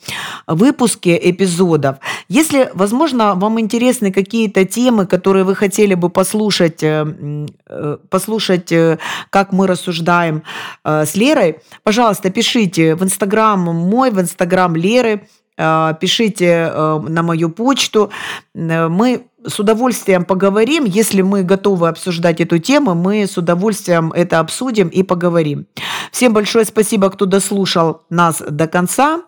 выпуски 0.47 1.17
эпизодов. 1.21 1.97
Если, 2.29 2.69
возможно, 2.73 3.35
вам 3.35 3.59
интересны 3.59 4.11
какие-то 4.11 4.65
темы, 4.65 5.05
которые 5.05 5.43
вы 5.43 5.55
хотели 5.55 5.93
бы 5.93 6.09
послушать, 6.09 6.81
э, 6.81 7.45
э, 7.67 7.97
послушать, 8.09 8.71
э, 8.71 8.97
как 9.29 9.51
мы 9.51 9.67
рассуждаем 9.67 10.43
с 10.83 11.15
Лерой, 11.15 11.59
пожалуйста, 11.83 12.29
пишите 12.29 12.95
в 12.95 13.03
Инстаграм 13.03 13.59
мой, 13.59 14.09
в 14.11 14.19
Инстаграм 14.19 14.75
Леры, 14.75 15.27
пишите 15.55 16.71
на 16.73 17.23
мою 17.23 17.49
почту. 17.49 18.11
Мы 18.53 19.27
с 19.47 19.59
удовольствием 19.59 20.25
поговорим. 20.25 20.85
Если 20.85 21.21
мы 21.21 21.43
готовы 21.43 21.87
обсуждать 21.87 22.41
эту 22.41 22.57
тему, 22.57 22.95
мы 22.95 23.27
с 23.27 23.37
удовольствием 23.37 24.11
это 24.11 24.39
обсудим 24.39 24.87
и 24.87 25.03
поговорим. 25.03 25.67
Всем 26.11 26.33
большое 26.33 26.65
спасибо, 26.65 27.09
кто 27.09 27.25
дослушал 27.25 28.01
нас 28.09 28.41
до 28.41 28.67
конца. 28.67 29.21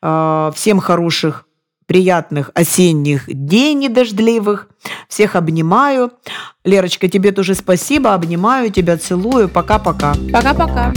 А, 0.00 0.50
всем 0.54 0.80
хороших, 0.80 1.44
приятных 1.86 2.50
осенних 2.54 3.24
дней 3.26 3.74
недождливых. 3.74 4.68
Всех 5.08 5.36
обнимаю. 5.36 6.12
Лерочка, 6.64 7.08
тебе 7.08 7.32
тоже 7.32 7.54
спасибо. 7.54 8.14
Обнимаю 8.14 8.70
тебя, 8.70 8.96
целую. 8.96 9.48
Пока-пока. 9.48 10.14
Пока-пока. 10.32 10.92